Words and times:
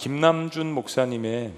김남준 0.00 0.72
목사님의 0.72 1.52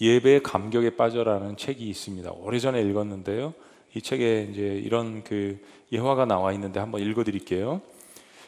예배 0.00 0.40
감격에 0.40 0.96
빠져라는 0.96 1.58
책이 1.58 1.86
있습니다. 1.86 2.32
오래전에 2.32 2.80
읽었는데요. 2.80 3.52
이 3.94 4.00
책에 4.00 4.48
이제 4.50 4.62
이런 4.62 5.22
그 5.22 5.62
예화가 5.92 6.24
나와 6.24 6.54
있는데 6.54 6.80
한번 6.80 7.02
읽어 7.02 7.24
드릴게요. 7.24 7.82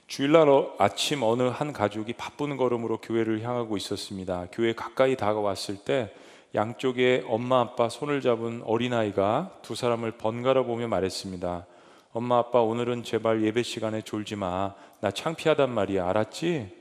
주일날 0.06 0.48
어- 0.48 0.74
아침 0.78 1.22
어느 1.22 1.42
한 1.42 1.74
가족이 1.74 2.14
바쁜 2.14 2.56
걸음으로 2.56 2.96
교회를 3.02 3.42
향하고 3.42 3.76
있었습니다. 3.76 4.46
교회 4.52 4.72
가까이 4.72 5.16
다가왔을 5.16 5.84
때 5.84 6.10
양쪽에 6.54 7.24
엄마 7.28 7.60
아빠 7.60 7.90
손을 7.90 8.22
잡은 8.22 8.62
어린아이가 8.64 9.58
두 9.60 9.74
사람을 9.74 10.12
번갈아 10.12 10.62
보며 10.62 10.88
말했습니다. 10.88 11.66
엄마 12.14 12.38
아빠 12.38 12.62
오늘은 12.62 13.02
제발 13.02 13.44
예배 13.44 13.64
시간에 13.64 14.00
졸지 14.00 14.36
마. 14.36 14.72
나 15.02 15.10
창피하단 15.10 15.68
말이야. 15.68 16.08
알았지? 16.08 16.77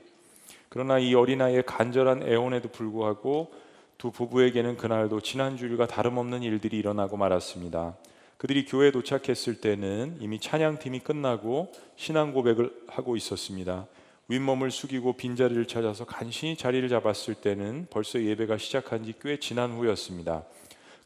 그러나 0.68 0.98
이 0.98 1.14
어린아이의 1.14 1.64
간절한 1.64 2.22
애원에도 2.24 2.68
불구하고 2.68 3.52
두 3.96 4.10
부부에게는 4.10 4.76
그날도 4.76 5.20
지난 5.20 5.56
주일과 5.56 5.86
다름없는 5.86 6.42
일들이 6.42 6.78
일어나고 6.78 7.16
말았습니다. 7.16 7.96
그들이 8.36 8.64
교회에 8.66 8.92
도착했을 8.92 9.60
때는 9.60 10.18
이미 10.20 10.38
찬양팀이 10.38 11.00
끝나고 11.00 11.72
신앙 11.96 12.32
고백을 12.32 12.72
하고 12.86 13.16
있었습니다. 13.16 13.86
윗몸을 14.28 14.70
숙이고 14.70 15.14
빈자리를 15.14 15.64
찾아서 15.66 16.04
간신히 16.04 16.56
자리를 16.56 16.86
잡았을 16.88 17.34
때는 17.34 17.86
벌써 17.90 18.22
예배가 18.22 18.58
시작한 18.58 19.02
지 19.04 19.14
꽤 19.20 19.38
지난 19.38 19.72
후였습니다. 19.72 20.44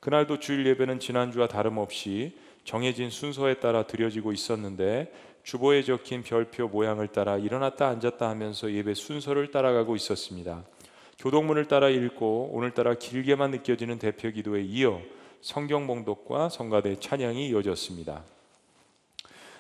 그날도 0.01 0.41
주일 0.41 0.67
예배는 0.67 0.98
지난주와 0.98 1.47
다름없이 1.47 2.37
정해진 2.65 3.11
순서에 3.11 3.55
따라 3.55 3.87
드려지고 3.87 4.33
있었는데 4.33 5.12
주보에 5.42 5.82
적힌 5.82 6.23
별표 6.23 6.69
모양을 6.69 7.09
따라 7.09 7.37
일어났다 7.37 7.88
앉았다 7.88 8.28
하면서 8.28 8.70
예배 8.70 8.95
순서를 8.95 9.50
따라가고 9.50 9.96
있었습니다. 9.96 10.64
교동문을 11.19 11.66
따라 11.66 11.88
읽고 11.88 12.50
오늘따라 12.52 12.95
길게만 12.95 13.50
느껴지는 13.50 13.98
대표 13.98 14.30
기도에 14.30 14.62
이어 14.62 15.00
성경 15.41 15.86
봉독과 15.86 16.48
성가대 16.48 17.00
찬양이 17.00 17.48
이어졌습니다. 17.48 18.22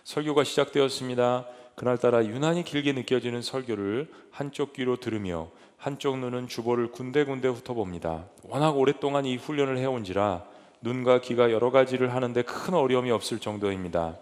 설교가 0.04 0.44
시작되었습니다. 0.44 1.46
그날따라 1.74 2.24
유난히 2.26 2.64
길게 2.64 2.92
느껴지는 2.92 3.42
설교를 3.42 4.10
한쪽 4.30 4.72
귀로 4.74 4.96
들으며 4.96 5.50
한쪽 5.76 6.18
눈은 6.18 6.48
주보를 6.48 6.92
군데군데 6.92 7.48
훑어봅니다. 7.48 8.26
워낙 8.44 8.78
오랫동안 8.78 9.24
이 9.26 9.36
훈련을 9.36 9.78
해온지라 9.78 10.44
눈과 10.80 11.20
귀가 11.20 11.50
여러 11.50 11.70
가지를 11.70 12.14
하는데 12.14 12.42
큰 12.42 12.74
어려움이 12.74 13.10
없을 13.10 13.38
정도입니다. 13.38 14.16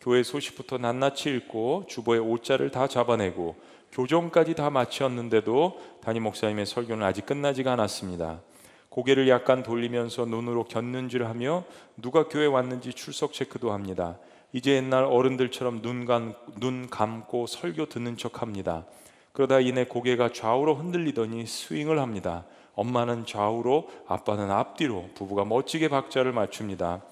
교회 0.00 0.22
소식부터 0.22 0.78
낱낱이 0.78 1.28
읽고 1.30 1.84
주보의 1.86 2.20
옷자를 2.20 2.70
다 2.70 2.86
잡아내고 2.86 3.56
교정까지 3.92 4.54
다 4.54 4.70
마치었는데도 4.70 5.80
담임 6.02 6.22
목사님의 6.22 6.64
설교는 6.64 7.04
아직 7.04 7.26
끝나지가 7.26 7.72
않았습니다. 7.72 8.40
고개를 8.88 9.28
약간 9.28 9.62
돌리면서 9.62 10.24
눈으로 10.24 10.64
곁눈질 10.64 11.24
하며 11.26 11.64
누가 11.96 12.28
교회 12.28 12.46
왔는지 12.46 12.92
출석 12.92 13.32
체크도 13.32 13.72
합니다. 13.72 14.18
이제 14.52 14.72
옛날 14.72 15.04
어른들처럼 15.04 15.82
눈, 15.82 16.06
감, 16.06 16.34
눈 16.58 16.88
감고 16.88 17.46
설교 17.46 17.86
듣는 17.86 18.16
척 18.16 18.42
합니다. 18.42 18.86
그러다 19.32 19.60
이내 19.60 19.84
고개가 19.84 20.32
좌우로 20.32 20.74
흔들리더니 20.74 21.46
스윙을 21.46 22.00
합니다. 22.00 22.44
엄마는 22.74 23.26
좌우로, 23.26 23.88
아빠는 24.08 24.50
앞뒤로 24.50 25.10
부부가 25.14 25.44
멋지게 25.44 25.88
박자를 25.88 26.32
맞춥니다. 26.32 27.02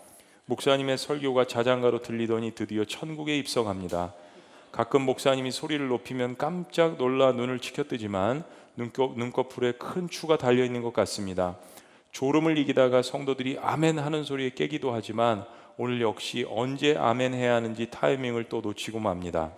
목사님의 0.48 0.96
설교가 0.96 1.44
자장가로 1.46 2.00
들리더니 2.00 2.52
드디어 2.52 2.86
천국에 2.86 3.36
입성합니다. 3.36 4.14
가끔 4.72 5.02
목사님이 5.02 5.50
소리를 5.50 5.86
높이면 5.88 6.38
깜짝 6.38 6.96
놀라 6.96 7.32
눈을 7.32 7.58
치켜뜨지만 7.58 8.44
눈꺼, 8.74 9.12
눈꺼풀에 9.14 9.72
큰 9.72 10.08
추가 10.08 10.38
달려 10.38 10.64
있는 10.64 10.80
것 10.80 10.94
같습니다. 10.94 11.58
졸음을 12.12 12.56
이기다가 12.56 13.02
성도들이 13.02 13.58
아멘 13.60 13.98
하는 13.98 14.24
소리에 14.24 14.50
깨기도 14.50 14.90
하지만 14.90 15.44
오늘 15.76 16.00
역시 16.00 16.46
언제 16.48 16.96
아멘 16.96 17.34
해야 17.34 17.54
하는지 17.54 17.90
타이밍을 17.90 18.44
또 18.44 18.62
놓치고 18.62 19.00
맙니다. 19.00 19.52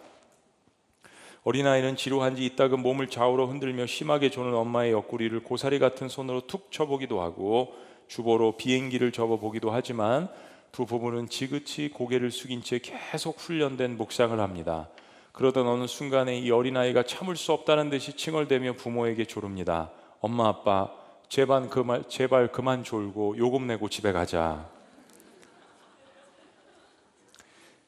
어린아이는 1.44 1.94
지루한 1.94 2.34
지 2.34 2.44
이따금 2.44 2.82
몸을 2.82 3.06
좌우로 3.06 3.46
흔들며 3.46 3.86
심하게 3.86 4.28
조는 4.28 4.52
엄마의 4.54 4.90
옆구리를 4.90 5.38
고사리 5.44 5.78
같은 5.78 6.08
손으로 6.08 6.48
툭 6.48 6.72
쳐보기도 6.72 7.20
하고 7.20 7.74
주보로 8.08 8.56
비행기를 8.56 9.12
접어보기도 9.12 9.70
하지만 9.70 10.28
두 10.72 10.86
부부는 10.86 11.28
지그치 11.28 11.90
고개를 11.90 12.30
숙인 12.30 12.62
채 12.62 12.78
계속 12.78 13.38
훈련된 13.38 13.96
묵상을 13.96 14.38
합니다. 14.38 14.88
그러던 15.32 15.66
어느 15.66 15.86
순간에 15.86 16.38
이 16.38 16.50
어린아이가 16.50 17.04
참을 17.04 17.36
수 17.36 17.52
없다는 17.52 17.90
듯이 17.90 18.16
칭얼대며 18.16 18.74
부모에게 18.74 19.24
조릅니다. 19.24 19.90
엄마 20.20 20.48
아빠 20.48 20.92
제발 21.28 21.68
그만 21.68 22.04
제발 22.08 22.52
그만 22.52 22.84
졸고 22.84 23.38
요금 23.38 23.66
내고 23.66 23.88
집에 23.88 24.12
가자. 24.12 24.68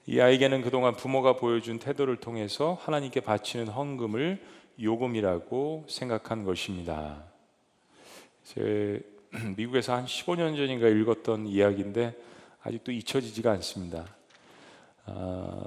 이 0.06 0.20
아이에게는 0.20 0.62
그동안 0.62 0.96
부모가 0.96 1.36
보여준 1.36 1.78
태도를 1.78 2.16
통해서 2.16 2.78
하나님께 2.82 3.20
바치는 3.20 3.68
헌금을 3.68 4.42
요금이라고 4.80 5.86
생각한 5.88 6.44
것입니다. 6.44 7.22
제 8.44 9.00
미국에서 9.56 9.94
한 9.94 10.06
15년 10.06 10.56
전인가 10.56 10.88
읽었던 10.88 11.46
이야기인데 11.46 12.16
아직도 12.62 12.92
잊혀지지가 12.92 13.50
않습니다. 13.52 14.06
아, 15.06 15.64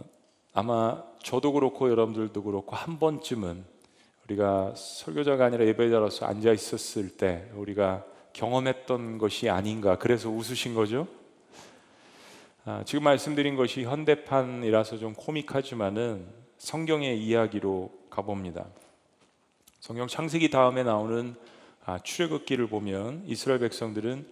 아마 0.54 1.04
저도 1.22 1.52
그렇고 1.52 1.90
여러분들도 1.90 2.42
그렇고 2.44 2.76
한 2.76 3.00
번쯤은 3.00 3.66
우리가 4.26 4.74
설교자가 4.76 5.46
아니라 5.46 5.66
예배자로서 5.66 6.26
앉아 6.26 6.52
있었을 6.52 7.10
때 7.18 7.50
우리가 7.56 8.06
경험했던 8.34 9.18
것이 9.18 9.50
아닌가 9.50 9.98
그래서 9.98 10.30
웃으신 10.30 10.74
거죠? 10.74 11.08
아, 12.64 12.84
지금 12.86 13.04
말씀드린 13.04 13.56
것이 13.56 13.84
현대판이라서 13.84 14.98
좀 14.98 15.14
코믹하지만은 15.14 16.26
성경의 16.58 17.22
이야기로 17.22 17.92
가봅니다. 18.10 18.66
성경 19.80 20.08
창세기 20.08 20.50
다음에 20.50 20.84
나오는 20.84 21.36
아, 21.86 22.00
출애굽기를 22.00 22.68
보면 22.68 23.24
이스라엘 23.28 23.60
백성들은 23.60 24.26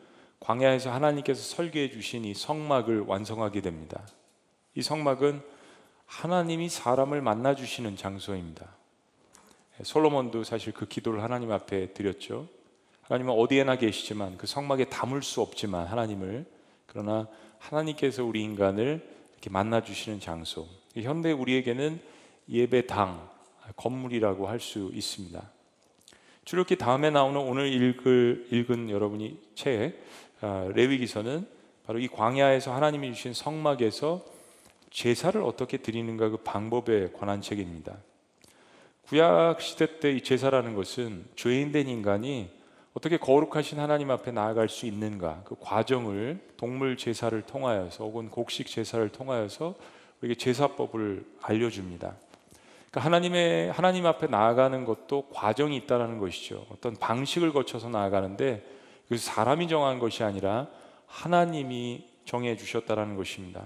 광야에서 0.43 0.91
하나님께서 0.91 1.41
설계해 1.41 1.89
주신 1.89 2.25
이 2.25 2.33
성막을 2.33 3.01
완성하게 3.01 3.61
됩니다. 3.61 4.05
이 4.75 4.81
성막은 4.81 5.41
하나님이 6.05 6.67
사람을 6.67 7.21
만나 7.21 7.55
주시는 7.55 7.95
장소입니다. 7.95 8.67
솔로몬도 9.83 10.43
사실 10.43 10.73
그 10.73 10.85
기도를 10.85 11.23
하나님 11.23 11.51
앞에 11.51 11.93
드렸죠. 11.93 12.49
하나님은 13.03 13.33
어디에나 13.33 13.77
계시지만 13.77 14.37
그 14.37 14.45
성막에 14.45 14.85
담을 14.85 15.23
수 15.23 15.41
없지만 15.41 15.87
하나님을 15.87 16.45
그러나 16.87 17.27
하나님께서 17.59 18.25
우리 18.25 18.43
인간을 18.43 19.01
이렇게 19.31 19.49
만나 19.49 19.81
주시는 19.81 20.19
장소. 20.19 20.67
현대 20.95 21.31
우리에게는 21.31 22.01
예배당, 22.49 23.29
건물이라고 23.77 24.47
할 24.47 24.59
수 24.59 24.91
있습니다. 24.93 25.41
출애굽기 26.45 26.77
다음에 26.77 27.09
나오는 27.09 27.39
오늘 27.39 27.71
읽을 27.71 28.47
읽은 28.51 28.89
여러분이 28.89 29.39
책 29.55 29.71
아, 29.77 30.22
레위기서는 30.73 31.47
바로 31.85 31.99
이 31.99 32.07
광야에서 32.07 32.73
하나님이 32.73 33.13
주신 33.13 33.33
성막에서 33.33 34.23
제사를 34.89 35.41
어떻게 35.41 35.77
드리는가 35.77 36.29
그 36.29 36.37
방법에 36.37 37.09
관한 37.11 37.41
책입니다. 37.41 37.97
구약 39.07 39.59
시대 39.61 39.99
때 39.99 40.13
이 40.15 40.21
제사라는 40.21 40.75
것은 40.75 41.25
죄인된 41.35 41.87
인간이 41.87 42.49
어떻게 42.93 43.17
거룩하신 43.17 43.79
하나님 43.79 44.11
앞에 44.11 44.31
나아갈 44.31 44.69
수 44.69 44.85
있는가 44.85 45.41
그 45.45 45.55
과정을 45.59 46.39
동물 46.57 46.95
제사를 46.95 47.41
통하여서 47.41 48.03
혹은 48.03 48.29
곡식 48.29 48.67
제사를 48.67 49.07
통하여서 49.09 49.75
우리에게 50.21 50.37
제사법을 50.37 51.25
알려줍니다. 51.41 52.13
그러니까 52.91 53.01
하나님의 53.01 53.71
하나님 53.71 54.05
앞에 54.05 54.27
나아가는 54.27 54.85
것도 54.85 55.29
과정이 55.33 55.75
있다라는 55.77 56.19
것이죠. 56.19 56.65
어떤 56.71 56.95
방식을 56.95 57.51
거쳐서 57.51 57.89
나아가는데 57.89 58.63
그 59.09 59.17
사람이 59.17 59.67
정한 59.67 59.99
것이 59.99 60.23
아니라 60.23 60.67
하나님이 61.07 62.07
정해 62.25 62.55
주셨다라는 62.55 63.15
것입니다. 63.15 63.65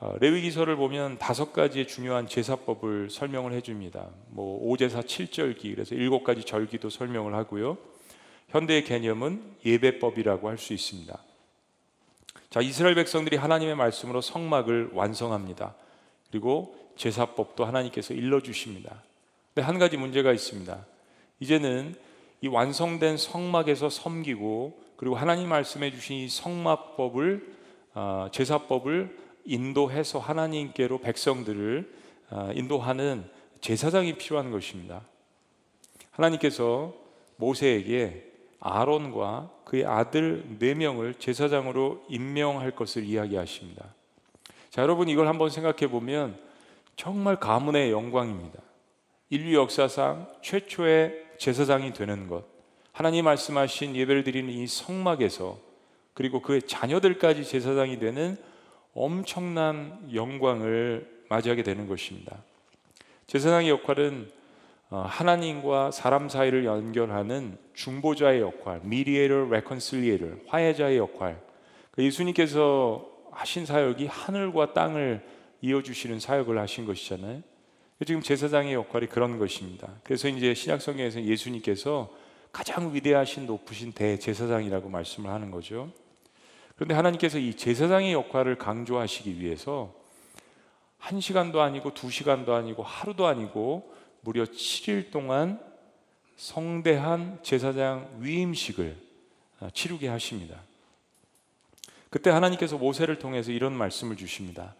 어, 0.00 0.14
레위기서를 0.20 0.76
보면 0.76 1.18
다섯 1.18 1.52
가지의 1.52 1.86
중요한 1.86 2.26
제사법을 2.26 3.10
설명을 3.10 3.52
해줍니다. 3.54 4.08
뭐 4.28 4.58
오제사 4.68 5.02
7절기 5.02 5.74
그래서 5.74 5.94
일곱 5.94 6.24
가지 6.24 6.42
절기도 6.44 6.90
설명을 6.90 7.34
하고요. 7.34 7.78
현대의 8.48 8.84
개념은 8.84 9.42
예배법이라고 9.64 10.48
할 10.48 10.58
수 10.58 10.74
있습니다. 10.74 11.18
자, 12.50 12.60
이스라엘 12.60 12.94
백성들이 12.94 13.36
하나님의 13.36 13.74
말씀으로 13.74 14.20
성막을 14.20 14.90
완성합니다. 14.92 15.74
그리고 16.30 16.76
제사법도 16.96 17.64
하나님께서 17.64 18.14
일러 18.14 18.40
주십니다. 18.40 19.02
근데 19.54 19.66
한 19.66 19.78
가지 19.78 19.96
문제가 19.96 20.32
있습니다. 20.32 20.86
이제는 21.40 21.96
이 22.44 22.46
완성된 22.46 23.16
성막에서 23.16 23.88
섬기고 23.88 24.78
그리고 24.98 25.16
하나님 25.16 25.48
말씀해 25.48 25.90
주신 25.90 26.18
이 26.18 26.28
성막법을 26.28 27.54
어, 27.94 28.28
제사법을 28.32 29.16
인도해서 29.46 30.18
하나님께로 30.18 30.98
백성들을 30.98 31.90
어, 32.28 32.50
인도하는 32.54 33.24
제사장이 33.62 34.18
필요한 34.18 34.50
것입니다. 34.50 35.00
하나님께서 36.10 36.92
모세에게 37.36 38.30
아론과 38.60 39.50
그의 39.64 39.86
아들 39.86 40.44
네 40.58 40.74
명을 40.74 41.14
제사장으로 41.14 42.04
임명할 42.10 42.72
것을 42.72 43.04
이야기하십니다. 43.04 43.86
자, 44.68 44.82
여러분 44.82 45.08
이걸 45.08 45.28
한번 45.28 45.48
생각해 45.48 45.86
보면 45.90 46.38
정말 46.96 47.40
가문의 47.40 47.90
영광입니다. 47.90 48.60
인류 49.30 49.56
역사상 49.56 50.28
최초의 50.42 51.23
제사장이 51.38 51.92
되는 51.92 52.28
것. 52.28 52.44
하나님 52.92 53.24
말씀하신 53.24 53.96
예배를 53.96 54.24
드리는 54.24 54.50
이 54.50 54.66
성막에서 54.66 55.58
그리고 56.14 56.40
그의 56.40 56.62
자녀들까지 56.62 57.44
제사장이 57.44 57.98
되는 57.98 58.36
엄청난 58.94 59.98
영광을 60.14 61.24
맞이하게 61.28 61.62
되는 61.64 61.88
것입니다. 61.88 62.36
제사장의 63.26 63.68
역할은 63.70 64.30
어, 64.90 65.04
하나님과 65.08 65.90
사람 65.90 66.28
사이를 66.28 66.64
연결하는 66.64 67.58
중보자의 67.74 68.40
역할, 68.40 68.80
mediator, 68.84 69.46
reconciliator, 69.46 70.38
화해자의 70.46 70.98
역할. 70.98 71.40
그 71.90 72.04
예수님께서 72.04 73.04
하신 73.32 73.66
사역이 73.66 74.06
하늘과 74.06 74.72
땅을 74.72 75.24
이어주시는 75.62 76.20
사역을 76.20 76.58
하신 76.58 76.86
것이잖아요. 76.86 77.42
지금 78.04 78.20
제사장의 78.22 78.74
역할이 78.74 79.06
그런 79.06 79.38
것입니다. 79.38 79.88
그래서 80.02 80.28
이제 80.28 80.54
신약 80.54 80.82
성경에서 80.82 81.22
예수님께서 81.22 82.10
가장 82.52 82.94
위대하신 82.94 83.46
높으신 83.46 83.92
대제사장이라고 83.92 84.88
말씀을 84.88 85.30
하는 85.30 85.50
거죠. 85.50 85.90
그런데 86.76 86.94
하나님께서 86.94 87.38
이 87.38 87.54
제사장의 87.54 88.12
역할을 88.12 88.56
강조하시기 88.58 89.40
위해서 89.40 89.94
한 90.98 91.20
시간도 91.20 91.60
아니고 91.60 91.94
두 91.94 92.10
시간도 92.10 92.54
아니고 92.54 92.82
하루도 92.82 93.26
아니고 93.26 93.94
무려 94.22 94.44
7일 94.44 95.10
동안 95.10 95.60
성대한 96.36 97.38
제사장 97.42 98.08
위임식을 98.20 98.96
치르게 99.72 100.08
하십니다. 100.08 100.60
그때 102.10 102.30
하나님께서 102.30 102.78
모세를 102.78 103.18
통해서 103.18 103.50
이런 103.50 103.72
말씀을 103.72 104.16
주십니다. 104.16 104.74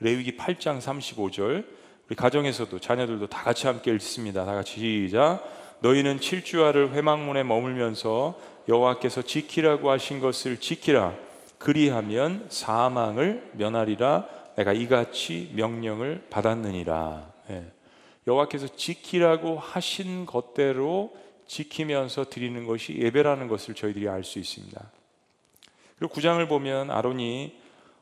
레위기 0.00 0.36
8장 0.36 0.80
35절 0.80 1.64
우리 2.10 2.16
가정에서도 2.16 2.80
자녀들도 2.80 3.28
다 3.28 3.44
같이 3.44 3.68
함께 3.68 3.92
읽습니다. 3.92 4.44
다 4.44 4.52
같이 4.52 4.80
시작. 4.80 5.44
너희는 5.78 6.18
7주야를 6.18 6.90
회막문에 6.90 7.44
머물면서 7.44 8.36
여호와께서 8.68 9.22
지키라고 9.22 9.92
하신 9.92 10.18
것을 10.18 10.58
지키라. 10.58 11.14
그리하면 11.58 12.46
사망을 12.48 13.48
면하리라. 13.52 14.26
내가 14.56 14.72
이같이 14.72 15.52
명령을 15.54 16.26
받았느니라. 16.30 17.32
예. 17.50 17.70
여호와께서 18.26 18.74
지키라고 18.74 19.60
하신 19.60 20.26
것대로 20.26 21.12
지키면서 21.46 22.24
드리는 22.24 22.66
것이 22.66 22.98
예배라는 22.98 23.46
것을 23.46 23.76
저희들이 23.76 24.08
알 24.08 24.24
수 24.24 24.40
있습니다. 24.40 24.90
그리고 25.96 26.12
구장을 26.12 26.44
보면 26.48 26.90
아론이 26.90 27.56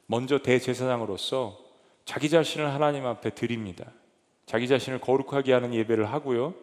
먼저 0.06 0.38
대제사장으로서 0.38 1.67
자기 2.08 2.30
자신을 2.30 2.72
하나님 2.72 3.04
앞에 3.04 3.28
드립니다. 3.28 3.84
자기 4.46 4.66
자신을 4.66 4.98
거룩하게 4.98 5.52
하는 5.52 5.74
예배를 5.74 6.10
하고요. 6.10 6.54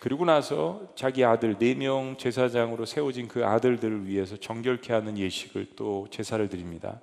그리고 0.00 0.24
나서 0.24 0.82
자기 0.96 1.24
아들 1.24 1.56
네 1.60 1.76
명 1.76 2.16
제사장으로 2.18 2.84
세워진 2.84 3.28
그 3.28 3.46
아들들을 3.46 4.08
위해서 4.08 4.36
정결케 4.36 4.92
하는 4.92 5.16
예식을 5.16 5.76
또 5.76 6.08
제사를 6.10 6.48
드립니다. 6.48 7.00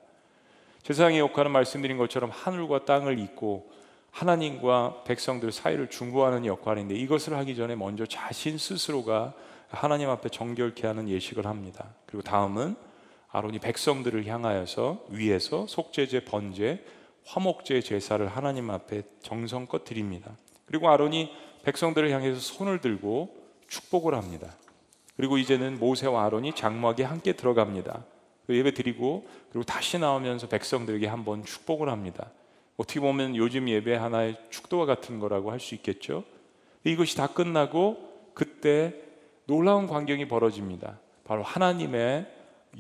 제사장의 0.83 1.19
역할은 1.19 1.51
말씀드린 1.51 1.95
것처럼 1.95 2.29
하늘과 2.29 2.83
땅을 2.83 3.18
잇고 3.19 3.71
하나님과 4.12 5.03
백성들 5.06 5.53
사이를 5.53 5.89
중보하는 5.89 6.45
역할인데 6.45 6.95
이것을 6.95 7.38
하기 7.38 7.56
전에 7.56 7.75
먼저 7.75 8.06
자신 8.06 8.57
스스로가 8.57 9.33
하나님 9.69 10.09
앞에 10.09 10.27
정결케 10.27 10.85
하는 10.88 11.07
예식을 11.07 11.45
합니다. 11.45 11.94
그리고 12.06 12.21
다음은 12.21 12.75
아론이 13.29 13.59
백성들을 13.59 14.27
향하여서 14.27 15.06
위에서 15.07 15.68
속죄제, 15.68 16.25
번제, 16.25 16.83
화목제 17.25 17.81
제사를 17.81 18.25
하나님 18.27 18.69
앞에 18.69 19.03
정성껏 19.21 19.83
드립니다. 19.83 20.31
그리고 20.65 20.89
아론이 20.89 21.31
백성들을 21.63 22.09
향해서 22.12 22.39
손을 22.39 22.81
들고 22.81 23.35
축복을 23.68 24.15
합니다. 24.15 24.56
그리고 25.15 25.38
이제는 25.38 25.79
모세와 25.79 26.25
아론이 26.25 26.53
장막에 26.56 27.03
함께 27.03 27.33
들어갑니다. 27.33 28.06
예배 28.50 28.73
드리고 28.73 29.27
그리고 29.51 29.63
다시 29.63 29.97
나오면서 29.97 30.47
백성들에게 30.47 31.07
한번 31.07 31.45
축복을 31.45 31.89
합니다. 31.89 32.31
어떻게 32.75 33.00
보면 33.00 33.35
요즘 33.35 33.69
예배 33.69 33.95
하나의 33.95 34.38
축도와 34.50 34.85
같은 34.85 35.19
거라고 35.19 35.51
할 35.51 35.59
수 35.59 35.75
있겠죠. 35.75 36.23
이것이 36.83 37.15
다 37.15 37.27
끝나고 37.27 38.31
그때 38.33 38.95
놀라운 39.45 39.88
광경이 39.88 40.27
벌어집니다. 40.27 41.00
바로 41.23 41.44
하나님의 41.44 42.25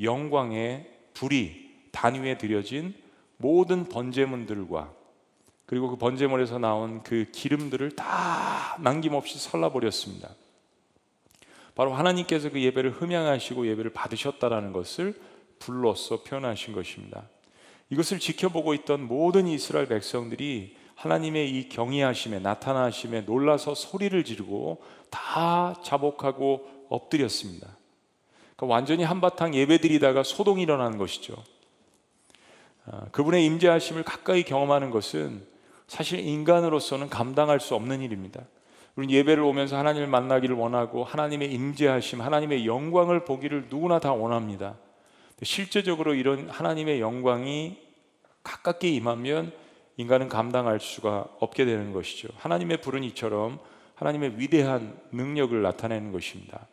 영광의 0.01 0.89
불이 1.13 1.69
단 1.91 2.15
위에 2.15 2.37
드려진 2.37 2.93
모든 3.41 3.85
번제물들과 3.85 4.93
그리고 5.65 5.89
그 5.89 5.95
번제물에서 5.95 6.59
나온 6.59 7.01
그 7.03 7.25
기름들을 7.31 7.91
다 7.95 8.77
남김없이 8.79 9.39
살라버렸습니다. 9.39 10.29
바로 11.75 11.93
하나님께서 11.93 12.49
그 12.49 12.61
예배를 12.61 12.91
흠양하시고 12.91 13.67
예배를 13.67 13.93
받으셨다라는 13.93 14.73
것을 14.73 15.19
불로써 15.59 16.23
표현하신 16.23 16.73
것입니다. 16.73 17.23
이것을 17.89 18.19
지켜보고 18.19 18.73
있던 18.73 19.07
모든 19.07 19.47
이스라엘 19.47 19.87
백성들이 19.87 20.75
하나님의 20.95 21.49
이 21.49 21.69
경이하심에 21.69 22.39
나타나심에 22.39 23.21
놀라서 23.21 23.73
소리를 23.73 24.23
지르고 24.23 24.81
다 25.09 25.75
자복하고 25.83 26.67
엎드렸습니다. 26.89 27.75
그러니까 28.55 28.75
완전히 28.75 29.03
한바탕 29.03 29.55
예배드리다가 29.55 30.23
소동이 30.23 30.61
일어나는 30.63 30.97
것이죠. 30.97 31.43
아, 32.85 33.05
그분의 33.11 33.45
임재하심을 33.45 34.03
가까이 34.03 34.43
경험하는 34.43 34.89
것은 34.89 35.45
사실 35.87 36.19
인간으로서는 36.19 37.09
감당할 37.09 37.59
수 37.59 37.75
없는 37.75 38.01
일입니다. 38.01 38.41
우리 38.95 39.13
예배를 39.13 39.43
오면서 39.43 39.77
하나님을 39.77 40.07
만나기를 40.07 40.55
원하고 40.55 41.03
하나님의 41.03 41.51
임재하심, 41.53 42.21
하나님의 42.21 42.65
영광을 42.65 43.23
보기를 43.25 43.67
누구나 43.69 43.99
다 43.99 44.13
원합니다. 44.13 44.75
실제적으로 45.43 46.13
이런 46.13 46.49
하나님의 46.49 46.99
영광이 46.99 47.77
가깝게 48.43 48.89
임하면 48.89 49.51
인간은 49.97 50.29
감당할 50.29 50.79
수가 50.79 51.27
없게 51.39 51.65
되는 51.65 51.93
것이죠. 51.93 52.29
하나님의 52.37 52.81
불은 52.81 53.03
이처럼 53.05 53.59
하나님의 53.95 54.39
위대한 54.39 54.99
능력을 55.11 55.61
나타내는 55.61 56.11
것입니다. 56.11 56.67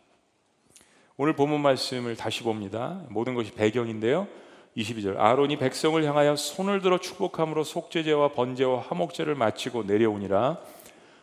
오늘 1.16 1.34
본문 1.34 1.60
말씀을 1.60 2.16
다시 2.16 2.42
봅니다. 2.42 3.02
모든 3.08 3.34
것이 3.34 3.52
배경인데요. 3.52 4.28
22절. 4.76 5.18
아론이 5.18 5.56
백성을 5.56 6.02
향하여 6.04 6.36
손을 6.36 6.80
들어 6.80 6.98
축복함으로 6.98 7.64
속죄제와 7.64 8.32
번제와 8.32 8.80
화목제를 8.82 9.34
마치고 9.34 9.84
내려오니라. 9.84 10.58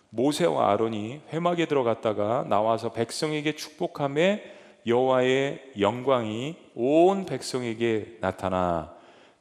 모세와 0.10 0.72
아론이 0.72 1.22
회막에 1.32 1.66
들어갔다가 1.66 2.46
나와서 2.48 2.92
백성에게 2.92 3.56
축복함에 3.56 4.44
여호와의 4.88 5.74
영광이 5.80 6.56
온 6.76 7.26
백성에게 7.26 8.18
나타나. 8.22 8.94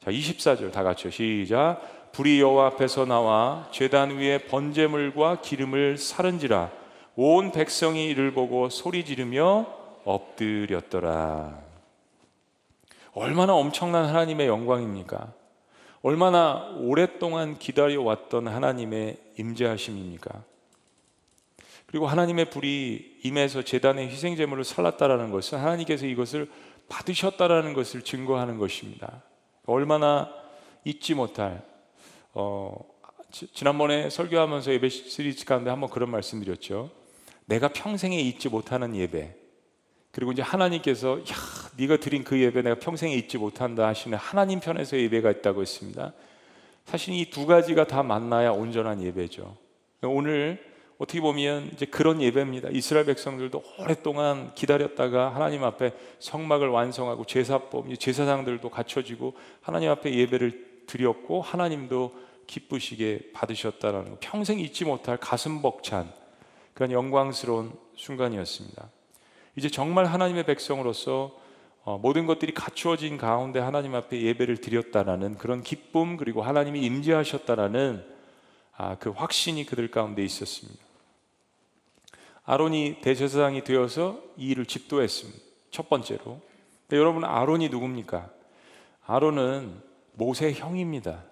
자 0.03 0.11
24절 0.11 0.71
다 0.71 0.83
같이요. 0.83 1.11
시작. 1.11 2.11
불이 2.11 2.39
여호와 2.39 2.67
앞에서 2.67 3.05
나와 3.05 3.67
제단 3.71 4.17
위에 4.17 4.39
번제물과 4.45 5.41
기름을 5.41 5.97
사른지라. 5.97 6.71
온 7.17 7.51
백성이 7.51 8.09
이를 8.09 8.31
보고 8.33 8.69
소리 8.69 9.05
지르며 9.05 9.65
엎드렸더라 10.03 11.64
얼마나 13.15 13.53
엄청난 13.53 14.05
하나님의 14.05 14.47
영광입니까? 14.47 15.33
얼마나 16.01 16.75
오랫동안 16.77 17.57
기다려왔던 17.57 18.47
하나님의 18.47 19.17
임재하심입니까? 19.39 20.43
그리고 21.87 22.07
하나님의 22.07 22.49
불이 22.49 23.21
임해서 23.23 23.61
제단의 23.63 24.09
희생 24.09 24.35
제물을 24.35 24.65
살랐다라는 24.65 25.31
것은 25.31 25.57
하나님께서 25.57 26.05
이것을 26.05 26.51
받으셨다라는 26.89 27.73
것을 27.73 28.01
증거하는 28.01 28.57
것입니다. 28.57 29.23
얼마나 29.65 30.29
잊지 30.83 31.13
못할 31.13 31.63
어, 32.33 32.77
지난번에 33.31 34.09
설교하면서 34.09 34.73
예배 34.73 34.89
시리즈 34.89 35.45
가운데 35.45 35.69
한번 35.69 35.89
그런 35.89 36.11
말씀드렸죠. 36.11 36.91
내가 37.45 37.69
평생에 37.69 38.19
잊지 38.19 38.49
못하는 38.49 38.93
예배. 38.93 39.35
그리고 40.11 40.33
이제 40.33 40.41
하나님께서 40.41 41.19
야, 41.19 41.64
네가 41.77 41.97
드린 41.97 42.23
그 42.23 42.39
예배 42.39 42.61
내가 42.61 42.75
평생에 42.79 43.13
잊지 43.13 43.37
못한다 43.37 43.87
하시는 43.87 44.17
하나님 44.17 44.59
편에서 44.59 44.97
예배가 44.97 45.31
있다고 45.31 45.61
했습니다. 45.61 46.13
사실 46.85 47.13
이 47.13 47.29
두 47.29 47.45
가지가 47.45 47.87
다 47.87 48.03
만나야 48.03 48.51
온전한 48.51 49.01
예배죠. 49.01 49.55
오늘 50.03 50.63
어떻게 50.97 51.19
보면 51.19 51.71
이제 51.73 51.85
그런 51.85 52.21
예배입니다. 52.21 52.69
이스라엘 52.71 53.05
백성들도 53.05 53.61
오랫동안 53.79 54.53
기다렸다가 54.55 55.33
하나님 55.33 55.63
앞에 55.63 55.91
성막을 56.19 56.69
완성하고 56.69 57.25
제사법, 57.25 57.87
제사장들도 57.99 58.69
갖춰지고 58.69 59.33
하나님 59.61 59.89
앞에 59.89 60.13
예배를 60.13 60.83
드렸고 60.87 61.41
하나님도 61.41 62.13
기쁘시게 62.47 63.31
받으셨다라는 63.33 64.11
거. 64.11 64.17
평생 64.21 64.59
잊지 64.59 64.85
못할 64.85 65.17
가슴 65.17 65.61
벅찬 65.61 66.09
그런 66.73 66.91
영광스러운 66.91 67.73
순간이었습니다. 67.95 68.89
이제 69.57 69.69
정말 69.69 70.05
하나님의 70.05 70.45
백성으로서 70.45 71.35
어, 71.85 71.99
모든 71.99 72.25
것들이 72.25 72.51
갖추어진 72.51 73.15
가운데 73.17 73.59
하나님 73.59 73.93
앞에 73.93 74.19
예배를 74.19 74.57
드렸다라는 74.57 75.37
그런 75.37 75.61
기쁨 75.61 76.17
그리고 76.17 76.41
하나님이 76.41 76.81
임재하셨다라는 76.83 78.03
아, 78.75 78.97
그 78.97 79.11
확신이 79.11 79.67
그들 79.67 79.91
가운데 79.91 80.23
있었습니다. 80.25 80.83
아론이 82.43 82.97
대제사장이 83.01 83.63
되어서 83.63 84.19
이 84.35 84.47
일을 84.49 84.65
집도했습니다. 84.65 85.39
첫 85.69 85.87
번째로. 85.87 86.41
여러분 86.91 87.23
아론이 87.23 87.69
누굽니까? 87.69 88.31
아론은 89.05 89.79
모세 90.13 90.53
형입니다. 90.53 91.23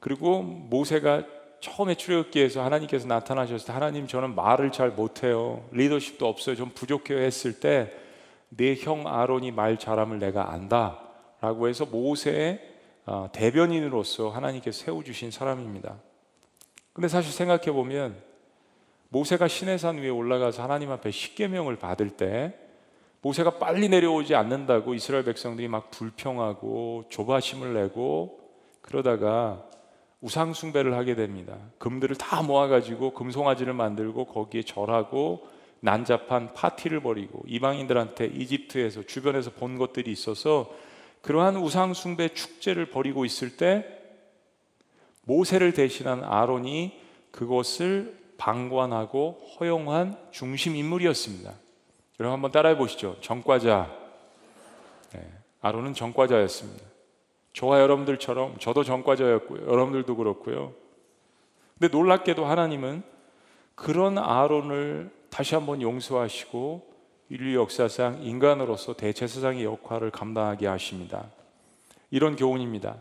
그리고 0.00 0.42
모세가 0.42 1.24
처음에 1.60 1.94
출애굽기에서 1.94 2.62
하나님께서 2.62 3.06
나타나셨을 3.06 3.68
때 3.68 3.72
하나님 3.72 4.06
저는 4.06 4.34
말을 4.34 4.70
잘 4.70 4.90
못해요. 4.90 5.66
리더십도 5.72 6.28
없어요. 6.28 6.56
좀 6.56 6.70
부족해요 6.74 7.18
했을 7.18 7.58
때 7.58 8.04
내 8.48 8.76
형 8.76 9.06
아론이 9.06 9.50
말 9.50 9.78
잘함을 9.78 10.18
내가 10.18 10.52
안다라고 10.52 11.68
해서 11.68 11.86
모세의 11.86 12.60
어, 13.06 13.28
대변인으로서 13.32 14.30
하나님께서 14.30 14.84
세워 14.84 15.04
주신 15.04 15.30
사람입니다. 15.30 15.96
근데 16.92 17.08
사실 17.08 17.32
생각해 17.32 17.70
보면 17.72 18.16
모세가 19.10 19.48
시내산 19.48 19.98
위에 19.98 20.08
올라가서 20.08 20.62
하나님 20.62 20.90
앞에 20.90 21.10
십계명을 21.10 21.76
받을 21.76 22.10
때 22.10 22.54
모세가 23.22 23.58
빨리 23.58 23.88
내려오지 23.88 24.34
않는다고 24.34 24.94
이스라엘 24.94 25.24
백성들이 25.24 25.68
막 25.68 25.90
불평하고 25.90 27.04
조바심을 27.08 27.74
내고 27.74 28.40
그러다가 28.82 29.64
우상 30.20 30.54
숭배를 30.54 30.96
하게 30.96 31.14
됩니다. 31.14 31.56
금들을 31.78 32.16
다 32.16 32.42
모아가지고 32.42 33.12
금송아지를 33.14 33.74
만들고 33.74 34.26
거기에 34.26 34.62
절하고 34.62 35.46
난잡한 35.80 36.54
파티를 36.54 37.00
벌이고 37.00 37.44
이방인들한테 37.46 38.26
이집트에서 38.26 39.02
주변에서 39.02 39.50
본 39.50 39.78
것들이 39.78 40.10
있어서 40.10 40.70
그러한 41.22 41.56
우상 41.56 41.94
숭배 41.94 42.28
축제를 42.28 42.86
벌이고 42.90 43.24
있을 43.24 43.56
때 43.56 43.86
모세를 45.22 45.72
대신한 45.72 46.22
아론이 46.22 47.00
그것을 47.30 48.16
방관하고 48.38 49.40
허용한 49.58 50.16
중심 50.30 50.76
인물이었습니다. 50.76 51.52
여러분 52.20 52.32
한번 52.32 52.52
따라해 52.52 52.76
보시죠. 52.76 53.16
정과자. 53.20 53.90
네, 55.12 55.32
아론은 55.60 55.94
정과자였습니다. 55.94 56.84
저와 57.52 57.80
여러분들처럼 57.80 58.58
저도 58.58 58.84
전과자였고요. 58.84 59.66
여러분들도 59.66 60.16
그렇고요. 60.16 60.74
근데 61.78 61.94
놀랍게도 61.94 62.44
하나님은 62.44 63.02
그런 63.74 64.18
아론을 64.18 65.10
다시 65.36 65.54
한번 65.54 65.82
용서하시고 65.82 66.94
인류 67.28 67.60
역사상 67.60 68.22
인간으로서 68.22 68.96
대제사장의 68.96 69.64
역할을 69.64 70.10
감당하게 70.10 70.66
하십니다. 70.66 71.30
이런 72.10 72.36
교훈입니다. 72.36 72.96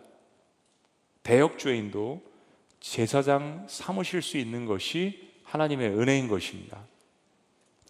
대역죄인도 1.24 2.22
제사장 2.82 3.66
삼으실 3.70 4.22
수 4.22 4.38
있는 4.38 4.66
것이 4.66 5.32
하나님의 5.46 5.92
은혜인 5.92 6.28
것입니다. 6.28 6.86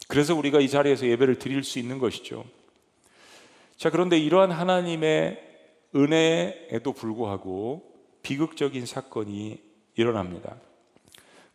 그래서 0.07 0.35
우리가 0.35 0.59
이 0.59 0.69
자리에서 0.69 1.07
예배를 1.07 1.39
드릴 1.39 1.63
수 1.63 1.79
있는 1.79 1.97
것이죠. 1.97 2.45
자, 3.77 3.89
그런데 3.89 4.19
이러한 4.19 4.51
하나님의 4.51 5.41
은혜에도 5.95 6.93
불구하고 6.93 7.95
비극적인 8.21 8.85
사건이 8.85 9.59
일어납니다. 9.95 10.55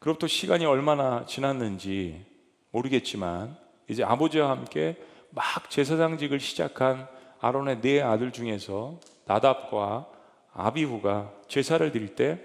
그로부터 0.00 0.26
시간이 0.26 0.64
얼마나 0.66 1.24
지났는지 1.26 2.28
모르겠지만 2.70 3.56
이제 3.88 4.04
아버지와 4.04 4.50
함께 4.50 4.96
막 5.30 5.70
제사장직을 5.70 6.40
시작한 6.40 7.08
아론의 7.40 7.80
네 7.80 8.00
아들 8.02 8.32
중에서 8.32 8.98
나답과 9.24 10.06
아비후가 10.52 11.32
제사를 11.48 11.90
드릴 11.92 12.14
때 12.14 12.40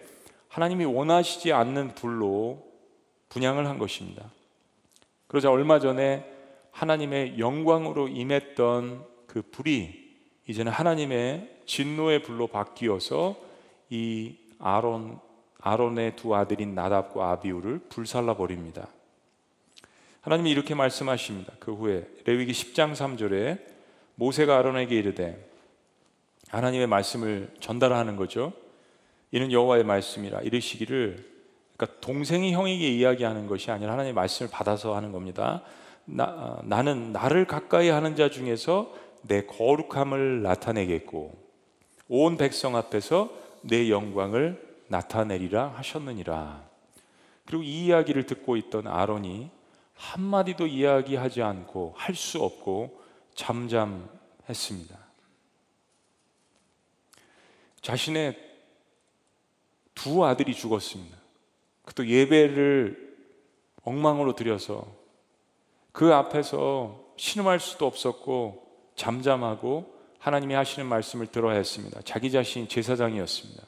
하나님이 0.48 0.86
원하시지 0.86 1.52
않는 1.52 1.96
불로 1.96 2.64
분양을 3.30 3.68
한 3.68 3.78
것입니다. 3.78 4.32
그러자 5.28 5.52
얼마 5.52 5.80
전에 5.80 6.32
하나님의 6.72 7.40
영광으로 7.40 8.08
임했던 8.08 9.06
그 9.28 9.42
불이 9.42 10.06
이제는 10.48 10.72
하나님의 10.72 11.62
진노의 11.66 12.22
불로 12.22 12.48
바뀌어서 12.48 13.36
이 13.90 14.38
아론 14.60 15.20
아론의 15.60 16.16
두 16.16 16.36
아들인 16.36 16.76
나답과 16.76 17.32
아비우를 17.32 17.80
불살라 17.90 18.38
버립니다. 18.38 18.88
하나님이 20.26 20.50
이렇게 20.50 20.74
말씀하십니다. 20.74 21.54
그 21.60 21.72
후에 21.72 22.08
레위기 22.26 22.52
10장 22.52 22.94
3절에 22.94 23.60
모세가 24.16 24.58
아론에게 24.58 24.96
이르되 24.96 25.48
하나님의 26.50 26.88
말씀을 26.88 27.54
전달하는 27.60 28.16
거죠. 28.16 28.52
이는 29.30 29.52
여호와의 29.52 29.84
말씀이라 29.84 30.42
이르시기를 30.42 31.24
그러니까 31.78 32.00
동생이 32.02 32.54
형에게 32.54 32.90
이야기하는 32.90 33.46
것이 33.46 33.70
아니라 33.70 33.92
하나님의 33.92 34.14
말씀을 34.14 34.50
받아서 34.50 34.96
하는 34.96 35.12
겁니다. 35.12 35.62
나, 36.06 36.60
나는 36.64 37.12
나를 37.12 37.46
가까이 37.46 37.90
하는 37.90 38.16
자 38.16 38.32
중에서 38.32 38.92
내 39.22 39.46
거룩함을 39.46 40.42
나타내겠고 40.42 41.38
온 42.08 42.38
백성 42.38 42.76
앞에서 42.76 43.30
내 43.62 43.92
영광을 43.92 44.60
나타내리라 44.88 45.68
하셨느니라. 45.76 46.64
그리고 47.46 47.62
이 47.62 47.86
이야기를 47.86 48.26
듣고 48.26 48.58
있던 48.58 48.88
아론이 48.88 49.54
한마디도 49.96 50.68
이야기하지 50.68 51.42
않고 51.42 51.94
할 51.98 52.16
수 52.16 52.42
없고 52.42 53.02
잠잠했습니다. 53.36 54.98
자신의 57.82 58.38
두 59.94 60.26
아들이 60.26 60.54
죽었습니다. 60.54 61.18
또 61.96 62.08
예배를 62.08 63.18
엉망으로 63.84 64.36
드려서 64.36 64.88
그 65.92 66.14
앞에서 66.14 67.14
신음할 67.18 67.60
수도 67.60 67.86
없었고 67.86 68.66
잠잠하고 68.96 69.94
하나님이 70.20 70.56
하시는 70.56 70.88
말씀을 70.88 71.28
들어야 71.28 71.56
했습니다. 71.58 72.02
자기 72.04 72.32
자신이 72.32 72.68
제사장이었습니다. 72.68 73.64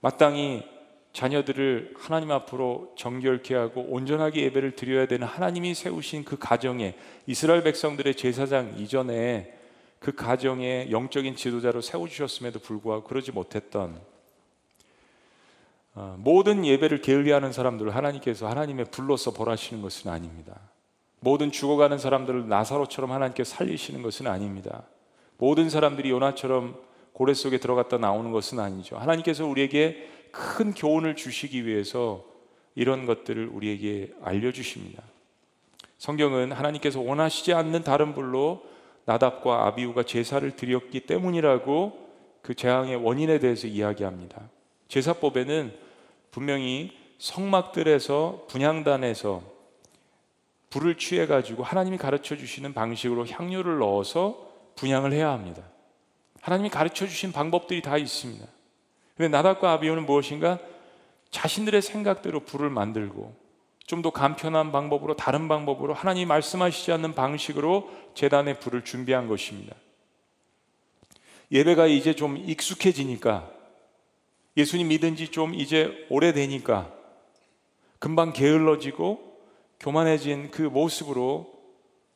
마땅히 0.00 0.64
자녀들을 1.12 1.94
하나님 1.98 2.30
앞으로 2.30 2.92
정결케 2.96 3.54
하고 3.54 3.82
온전하게 3.82 4.42
예배를 4.44 4.76
드려야 4.76 5.06
되는 5.06 5.26
하나님이 5.26 5.74
세우신 5.74 6.24
그 6.24 6.38
가정에 6.38 6.96
이스라엘 7.26 7.62
백성들의 7.64 8.14
제사장 8.14 8.74
이전에 8.78 9.56
그 9.98 10.12
가정의 10.12 10.90
영적인 10.90 11.36
지도자로 11.36 11.80
세워주셨음에도 11.80 12.60
불구하고 12.60 13.04
그러지 13.04 13.32
못했던 13.32 14.00
어, 15.94 16.16
모든 16.18 16.64
예배를 16.64 17.02
게을리하는 17.02 17.52
사람들을 17.52 17.94
하나님께서 17.94 18.48
하나님의 18.48 18.86
불로서 18.86 19.32
벌하시는 19.32 19.82
것은 19.82 20.10
아닙니다. 20.10 20.58
모든 21.18 21.50
죽어가는 21.50 21.98
사람들을 21.98 22.48
나사로처럼 22.48 23.12
하나님께 23.12 23.44
살리시는 23.44 24.02
것은 24.02 24.26
아닙니다. 24.26 24.84
모든 25.36 25.68
사람들이 25.68 26.10
요나처럼 26.10 26.80
고래 27.20 27.34
속에 27.34 27.58
들어갔다 27.58 27.98
나오는 27.98 28.32
것은 28.32 28.58
아니죠. 28.60 28.96
하나님께서 28.96 29.44
우리에게 29.44 30.08
큰 30.30 30.72
교훈을 30.72 31.16
주시기 31.16 31.66
위해서 31.66 32.24
이런 32.74 33.04
것들을 33.04 33.46
우리에게 33.46 34.14
알려주십니다. 34.22 35.02
성경은 35.98 36.52
하나님께서 36.52 36.98
원하시지 36.98 37.52
않는 37.52 37.84
다른 37.84 38.14
불로 38.14 38.62
나답과 39.04 39.66
아비우가 39.66 40.04
제사를 40.04 40.50
드렸기 40.56 41.00
때문이라고 41.00 42.08
그 42.40 42.54
재앙의 42.54 42.96
원인에 42.96 43.38
대해서 43.38 43.66
이야기합니다. 43.66 44.48
제사법에는 44.88 45.74
분명히 46.30 46.96
성막들에서 47.18 48.46
분향단에서 48.48 49.42
불을 50.70 50.96
취해 50.96 51.26
가지고 51.26 51.64
하나님이 51.64 51.98
가르쳐 51.98 52.34
주시는 52.34 52.72
방식으로 52.72 53.26
향료를 53.26 53.76
넣어서 53.80 54.48
분양을 54.76 55.12
해야 55.12 55.32
합니다. 55.32 55.62
하나님이 56.40 56.70
가르쳐 56.70 57.06
주신 57.06 57.32
방법들이 57.32 57.82
다 57.82 57.96
있습니다. 57.96 58.46
근데 59.16 59.28
나답과 59.28 59.72
아비오는 59.72 60.06
무엇인가? 60.06 60.58
자신들의 61.30 61.80
생각대로 61.82 62.40
불을 62.40 62.70
만들고 62.70 63.34
좀 63.86 64.02
더 64.02 64.10
간편한 64.10 64.70
방법으로 64.70 65.16
다른 65.16 65.48
방법으로 65.48 65.94
하나님이 65.94 66.24
말씀하시지 66.26 66.92
않는 66.92 67.14
방식으로 67.14 67.90
재단에 68.14 68.54
불을 68.60 68.84
준비한 68.84 69.26
것입니다. 69.26 69.74
예배가 71.50 71.86
이제 71.88 72.14
좀 72.14 72.36
익숙해지니까 72.36 73.50
예수님 74.56 74.88
믿은 74.88 75.16
지 75.16 75.26
좀 75.32 75.54
이제 75.54 76.06
오래되니까 76.08 76.92
금방 77.98 78.32
게을러지고 78.32 79.38
교만해진 79.80 80.52
그 80.52 80.62
모습으로 80.62 81.52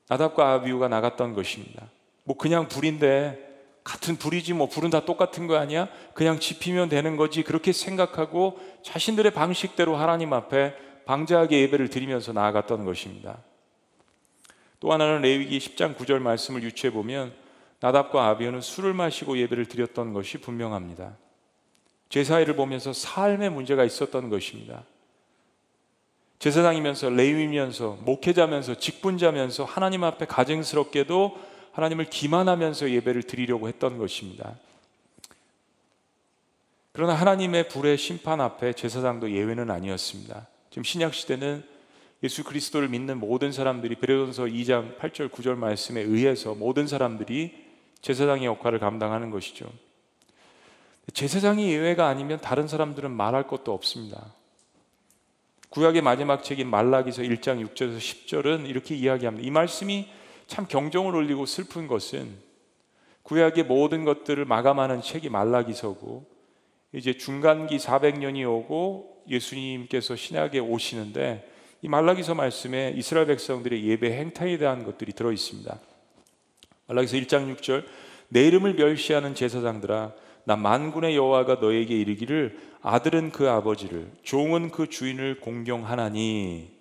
나답과 0.09 0.52
아비우가 0.52 0.87
나갔던 0.88 1.35
것입니다. 1.35 1.90
뭐 2.23 2.37
그냥 2.37 2.69
불인데 2.69 3.44
같은 3.85 4.17
불이지 4.17 4.55
뭐 4.55 4.67
불은 4.67 4.88
다 4.91 5.05
똑같은 5.05 5.47
거 5.47 5.57
아니야? 5.57 5.88
그냥 6.14 6.41
지피면 6.41 6.88
되는 6.88 7.17
거지 7.17 7.43
그렇게 7.43 7.73
생각하고 7.73 8.59
자신들의 8.83 9.33
방식대로 9.33 9.95
하나님 9.95 10.33
앞에 10.33 10.75
방자하게 11.05 11.61
예배를 11.61 11.91
드리면서 11.91 12.33
나아갔던 12.33 12.87
것입니다. 12.87 13.38
또 14.81 14.93
하나는 14.93 15.21
레위기 15.21 15.59
10장 15.59 15.97
9절 15.97 16.19
말씀을 16.19 16.62
유추해 16.62 16.91
보면 16.91 17.35
나답과 17.81 18.29
아비오는 18.29 18.62
술을 18.62 18.95
마시고 18.95 19.37
예배를 19.38 19.67
드렸던 19.67 20.14
것이 20.14 20.38
분명합니다. 20.38 21.17
제사일을 22.09 22.57
보면서 22.57 22.95
삶의 22.95 23.50
문제가 23.50 23.85
있었던 23.85 24.31
것입니다. 24.31 24.85
제사장이면서 26.38 27.11
레위면서 27.11 27.99
목회자면서 28.03 28.79
직분자면서 28.79 29.64
하나님 29.64 30.05
앞에 30.05 30.26
가증스럽게도 30.26 31.37
하나님을 31.75 32.04
기만하면서 32.07 32.90
예배를 32.90 33.25
드리려고 33.25 33.69
했던 33.69 33.99
것입니다. 33.99 34.54
그러나 36.93 37.14
하나님의 37.14 37.69
불의 37.69 37.99
심판 37.99 38.40
앞에 38.40 38.75
제사장도 38.75 39.33
예외는 39.33 39.71
아니었습니다. 39.71 40.47
지금 40.71 40.85
신약 40.85 41.12
시대는 41.12 41.64
예수 42.23 42.45
그리스도를 42.45 42.88
믿는 42.88 43.19
모든 43.19 43.50
사람들이 43.50 43.97
베레전서 43.97 44.45
2장 44.45 44.97
8절 44.99 45.31
9절 45.31 45.57
말씀에 45.57 46.00
의해서 46.00 46.54
모든 46.54 46.87
사람들이 46.87 47.64
제사장의 48.02 48.45
역할을 48.45 48.78
감당하는 48.78 49.31
것이죠. 49.31 49.66
제사장이 51.12 51.69
예외가 51.71 52.07
아니면 52.07 52.40
다른 52.40 52.69
사람들은 52.69 53.11
말할 53.11 53.49
것도 53.49 53.75
없습니다. 53.75 54.33
구약의 55.71 56.02
마지막 56.02 56.45
책인 56.45 56.69
말라기서 56.69 57.23
1장 57.23 57.66
6절에서 57.66 57.99
10절은 57.99 58.69
이렇게 58.69 58.95
이야기합니다. 58.95 59.45
이 59.45 59.50
말씀이 59.50 60.09
참 60.47 60.67
경종을 60.69 61.15
울리고 61.15 61.47
슬픈 61.47 61.87
것은 61.87 62.37
구약의 63.23 63.65
모든 63.65 64.05
것들을 64.05 64.45
마감하는 64.45 65.01
책이 65.01 65.31
말라기서고 65.31 66.27
이제 66.93 67.15
중간기 67.15 67.79
400년이 67.79 68.49
오고 68.49 69.25
예수님께서 69.29 70.17
신약에 70.17 70.59
오시는데 70.59 71.51
이 71.83 71.89
말라기서 71.89 72.35
말씀에 72.35 72.95
이스라엘 72.97 73.27
백성들의 73.27 73.85
예배 73.85 74.13
행태에 74.13 74.59
대한 74.59 74.85
것들이 74.85 75.13
들어 75.13 75.33
있습니다. 75.33 75.79
말라기서 76.87 77.17
1장 77.17 77.57
6절 77.57 77.85
내 78.29 78.47
이름을 78.47 78.75
멸시하는 78.75 79.35
제사장들아 79.35 80.13
나 80.45 80.57
만군의 80.57 81.17
여호와가 81.17 81.57
너에게 81.57 81.99
이르기를 81.99 82.59
아들은 82.83 83.33
그 83.33 83.49
아버지를 83.49 84.11
종은 84.23 84.71
그 84.71 84.89
주인을 84.89 85.41
공경하나니 85.41 86.74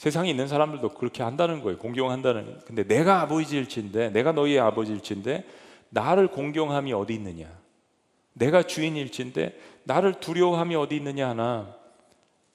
세상에 0.00 0.30
있는 0.30 0.48
사람들도 0.48 0.94
그렇게 0.94 1.22
한다는 1.22 1.60
거예요. 1.60 1.76
공경한다는. 1.76 2.60
근데 2.64 2.84
내가 2.84 3.20
아버지일진데 3.20 4.12
내가 4.14 4.32
너희의 4.32 4.58
아버지일진데 4.58 5.44
나를 5.90 6.28
공경함이 6.28 6.94
어디 6.94 7.12
있느냐? 7.12 7.46
내가 8.32 8.62
주인일진데 8.62 9.60
나를 9.84 10.14
두려워함이 10.14 10.74
어디 10.74 10.96
있느냐 10.96 11.28
하나 11.28 11.76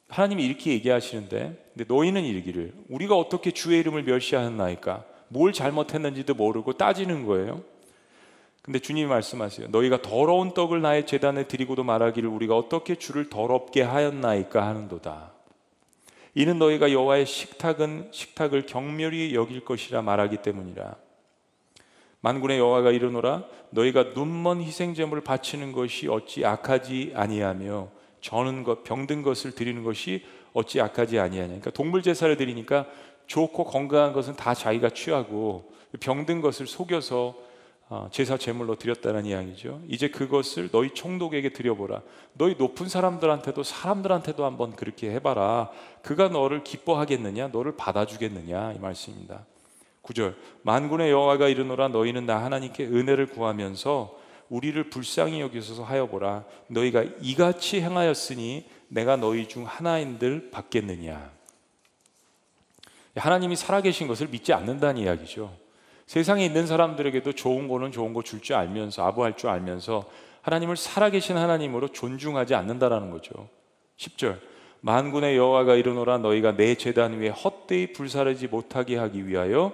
하나님이 0.10 0.44
이렇게 0.44 0.72
얘기하시는데 0.72 1.70
근데 1.76 1.94
너희는 1.94 2.24
이르기를 2.24 2.74
우리가 2.90 3.16
어떻게 3.16 3.52
주의 3.52 3.80
이름을 3.80 4.06
멸시하였나이까 4.06 5.06
뭘 5.28 5.54
잘못했는지도 5.54 6.34
모르고 6.34 6.74
따지는 6.74 7.28
거예요. 7.28 7.62
근데 8.64 8.80
주님이 8.80 9.06
말씀하세요. 9.06 9.68
너희가 9.68 10.02
더러운 10.02 10.56
떡을 10.56 10.82
나의 10.82 11.06
재단에 11.06 11.44
드리고도 11.44 11.84
말하기를 11.84 12.28
우리가 12.28 12.58
어떻게 12.58 12.96
주를 12.96 13.30
더럽게 13.30 13.84
하였나이까 13.84 14.66
하는도다. 14.66 15.35
이는 16.36 16.60
너희가 16.60 16.92
여호와의 16.92 17.26
식탁은 17.26 18.10
식탁을 18.12 18.66
경멸히 18.66 19.34
여길 19.34 19.64
것이라 19.64 20.02
말하기 20.02 20.38
때문이라. 20.38 20.96
만군의 22.20 22.60
여호와가 22.60 22.92
이르노라 22.92 23.46
너희가 23.70 24.12
눈먼 24.16 24.62
희생 24.62 24.94
제물을 24.94 25.24
바치는 25.24 25.72
것이 25.72 26.08
어찌 26.10 26.46
악하지 26.46 27.14
아니하며 27.16 27.90
저는 28.20 28.64
것 28.64 28.84
병든 28.84 29.22
것을 29.22 29.52
드리는 29.52 29.84
것이 29.84 30.26
어찌 30.54 30.82
악하지 30.82 31.20
아니하냐. 31.20 31.48
그러니까 31.48 31.72
동물 31.72 32.02
제사를 32.02 32.36
드리니까 32.36 32.86
좋고 33.28 33.64
건강한 33.66 34.12
것은 34.12 34.36
다 34.36 34.54
자기가 34.54 34.90
취하고 34.90 35.72
병든 36.00 36.42
것을 36.42 36.68
속여서 36.68 37.28
어, 37.28 37.45
제사 38.12 38.38
제물로 38.38 38.76
드렸다는 38.76 39.26
이야기죠. 39.26 39.82
이제 39.88 40.08
그것을 40.08 40.70
너희 40.72 40.90
총독에게 40.94 41.54
드려보라. 41.54 42.02
너희 42.34 42.56
높은 42.58 42.90
사람들한테도 42.90 43.64
사람들한테도 43.64 44.44
한번 44.44 44.76
그렇게 44.76 45.12
해봐라. 45.12 45.70
그가 46.02 46.30
너를 46.30 46.64
기뻐하겠느냐? 46.64 47.50
너를 47.50 47.76
받아주겠느냐? 47.76 48.74
이 48.74 48.80
말씀입니다. 48.80 49.46
9절 50.02 50.36
만군의 50.64 51.12
여호와가 51.12 51.48
이르노라 51.48 51.90
너희는 51.90 52.26
나 52.26 52.44
하나님께 52.44 52.86
은혜를 52.86 53.28
구하면서 53.28 54.20
우리를 54.50 54.90
불쌍히 54.90 55.42
여기소서 55.42 55.84
하여보라. 55.84 56.46
너희가 56.68 57.04
이같이 57.22 57.82
행하였으니 57.82 58.66
내가 58.88 59.16
너희 59.16 59.48
중 59.48 59.66
하나인들 59.66 60.50
받겠느냐? 60.52 61.32
하나님이 63.16 63.56
살아계신 63.56 64.08
것을 64.08 64.28
믿지 64.28 64.54
않는다는 64.54 65.02
이야기죠. 65.02 65.65
세상에 66.06 66.46
있는 66.46 66.68
사람들에게도 66.68 67.34
좋은 67.34 67.68
거는 67.68 67.92
좋은 67.92 68.14
거 68.14 68.22
줄 68.22 68.42
줄 68.42 68.56
알면서 68.56 69.06
아부할 69.06 69.38
줄 69.38 69.50
알면서 69.50 70.06
하나님을 70.42 70.78
살아계신 70.78 71.38
하나님으로 71.38 71.88
존중하지 71.90 72.54
않는다라는 72.54 73.10
거죠. 73.10 73.50
10절 73.98 74.38
만군의 74.82 75.36
여호와가 75.36 75.76
이르노라 75.76 76.20
너희가 76.20 76.56
내 76.56 76.76
제단 76.76 77.18
위에 77.20 77.30
헛되이 77.30 77.94
불사르지 77.94 78.48
못하게 78.48 78.98
하기 78.98 79.28
위하여 79.28 79.74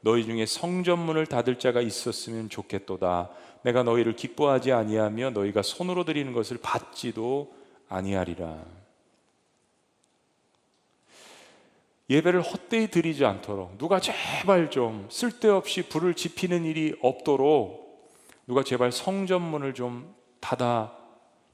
너희 0.00 0.24
중에 0.24 0.46
성전문을 0.46 1.26
닫을 1.26 1.58
자가 1.60 1.80
있었으면 1.80 2.48
좋겠도다. 2.48 3.30
내가 3.62 3.84
너희를 3.84 4.16
기뻐하지 4.16 4.72
아니하며 4.72 5.30
너희가 5.30 5.62
손으로 5.62 6.04
드리는 6.04 6.32
것을 6.32 6.58
받지도 6.60 7.52
아니하리라. 7.88 8.56
예배를 12.10 12.40
헛되이 12.40 12.88
드리지 12.88 13.24
않도록 13.24 13.76
누가 13.78 14.00
제발 14.00 14.70
좀 14.70 15.06
쓸데없이 15.10 15.88
불을 15.88 16.14
지피는 16.14 16.64
일이 16.64 16.94
없도록 17.02 17.88
누가 18.46 18.62
제발 18.62 18.92
성전문을 18.92 19.74
좀 19.74 20.14
닫아 20.40 20.96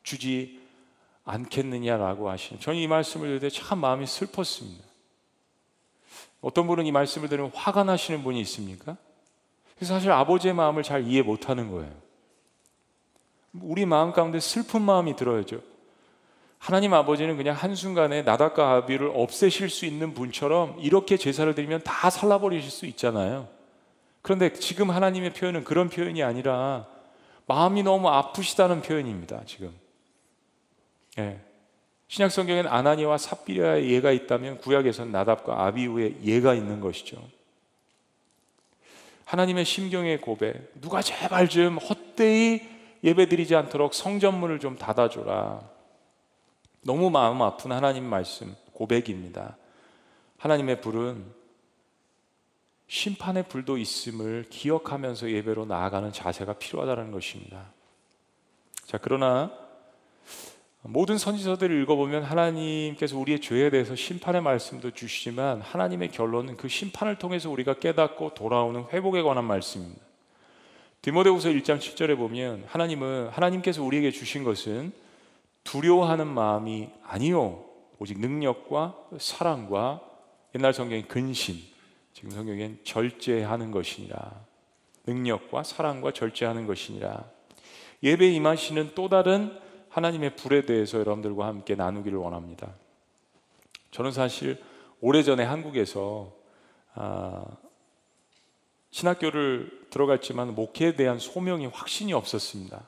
주지 0.05 0.61
않겠느냐라고 1.25 2.29
하시는 2.31 2.61
저는 2.61 2.79
이 2.79 2.87
말씀을 2.87 3.27
들을 3.27 3.41
때 3.41 3.49
참 3.51 3.79
마음이 3.79 4.07
슬펐습니다. 4.07 4.85
어떤 6.41 6.67
분은 6.67 6.85
이 6.87 6.93
말씀을 6.93 7.29
들으면 7.29 7.51
화가 7.55 7.85
나시는 7.85 8.23
분이 8.23 8.41
있습니까? 8.43 8.97
그래서 9.77 9.95
사실 9.95 10.13
아버지의 10.13 10.55
마음을 10.55 10.83
잘 10.83 11.05
이해 11.07 11.23
못하는 11.23 11.71
거예요. 11.71 11.91
우리 13.55 13.87
마음 13.87 14.13
가운데 14.13 14.39
슬픈 14.41 14.83
마음이 14.83 15.17
들어야죠. 15.17 15.63
하나님 16.65 16.95
아버지는 16.95 17.37
그냥 17.37 17.55
한순간에 17.55 18.23
나답과 18.23 18.73
아비를 18.77 19.13
없애실 19.15 19.69
수 19.69 19.85
있는 19.85 20.15
분처럼 20.15 20.77
이렇게 20.81 21.19
제사를 21.19 21.55
드리면 21.55 21.83
다 21.85 22.09
살라버리실 22.09 22.71
수 22.71 22.87
있잖아요. 22.87 23.49
그런데 24.23 24.51
지금 24.55 24.91
하나님의 24.91 25.35
표현은 25.35 25.65
그런 25.65 25.91
표현이 25.91 26.23
아니라 26.23 26.87
마음이 27.45 27.83
너무 27.83 28.09
아프시다는 28.09 28.81
표현입니다, 28.81 29.43
지금. 29.45 29.75
예. 31.19 31.39
신약 32.09 32.31
성경에는 32.31 32.71
아나니와 32.71 33.19
삽비라의 33.19 33.91
예가 33.91 34.13
있다면 34.13 34.57
구약에서는 34.57 35.13
나답과 35.13 35.67
아비우의 35.67 36.21
예가 36.25 36.55
있는 36.55 36.81
것이죠. 36.81 37.19
하나님의 39.27 39.67
심경의 39.67 40.23
고백, 40.23 40.73
누가 40.81 41.03
제발 41.03 41.47
좀 41.51 41.77
헛되이 41.77 42.63
예배드리지 43.05 43.55
않도록 43.55 43.93
성전문을 43.93 44.61
좀 44.61 44.79
닫아줘라. 44.79 45.74
너무 46.85 47.11
마음 47.11 47.41
아픈 47.41 47.73
하나님 47.73 48.05
말씀 48.05 48.55
고백입니다. 48.75 49.57
하나님의 50.39 50.83
불은 50.83 51.25
심판의 52.87 53.49
불도 53.49 53.79
있음을 53.79 54.45
기억하면서 54.51 55.31
예배로 55.31 55.65
나아가는 55.65 56.13
자세가 56.13 56.55
필요하다는 56.55 57.11
것입니다. 57.11 57.73
자, 58.85 58.99
그러나 59.01 59.51
모든 60.83 61.17
선지서들을 61.17 61.83
읽어보면 61.83 62.23
하나님께서 62.23 63.17
우리의 63.17 63.41
죄에 63.41 63.71
대해서 63.71 63.97
심판의 63.97 64.43
말씀도 64.43 64.91
주시지만 64.91 65.63
하나님의 65.63 66.11
결론은 66.11 66.59
그 66.59 66.69
심판을 66.69 67.17
통해서 67.17 67.49
우리가 67.49 67.75
깨닫고 67.75 68.35
돌아오는 68.35 68.85
회복에 68.93 69.23
관한 69.23 69.47
말씀입니다. 69.47 70.03
디모데후서 71.01 71.49
1장 71.49 71.79
7절에 71.79 72.19
보면 72.19 72.65
하나님은 72.67 73.29
하나님께서 73.29 73.83
우리에게 73.83 74.11
주신 74.11 74.45
것은 74.45 74.93
두려워하는 75.65 76.27
마음이 76.27 76.91
아니요 77.03 77.65
오직 77.99 78.21
능력과 78.21 78.97
사랑과 79.19 80.01
옛날 80.55 80.73
성경엔 80.73 81.09
근신 81.09 81.57
지금 82.13 82.31
성경엔 82.31 82.81
절제하는 82.85 83.71
것이니라 83.71 84.45
능력과 85.07 85.63
사랑과 85.65 86.13
절제하는 86.13 86.67
것이니라 86.67 87.25
예배 88.03 88.29
임하시는 88.33 88.93
또 88.95 89.09
다른 89.09 89.59
하나님의 89.89 90.37
불에 90.37 90.63
대해서 90.63 90.99
여러분들과 90.99 91.47
함께 91.47 91.77
나누기를 91.77 92.19
원합니다. 92.19 92.75
저는 93.93 94.11
사실 94.11 94.61
오래전에 95.01 95.45
한국에서 95.45 96.33
아, 96.95 97.45
신학교를 98.91 99.87
들어갔지만 99.91 100.55
목회에 100.55 100.97
대한 100.97 101.19
소명이 101.19 101.67
확신이 101.67 102.13
없었습니다. 102.13 102.87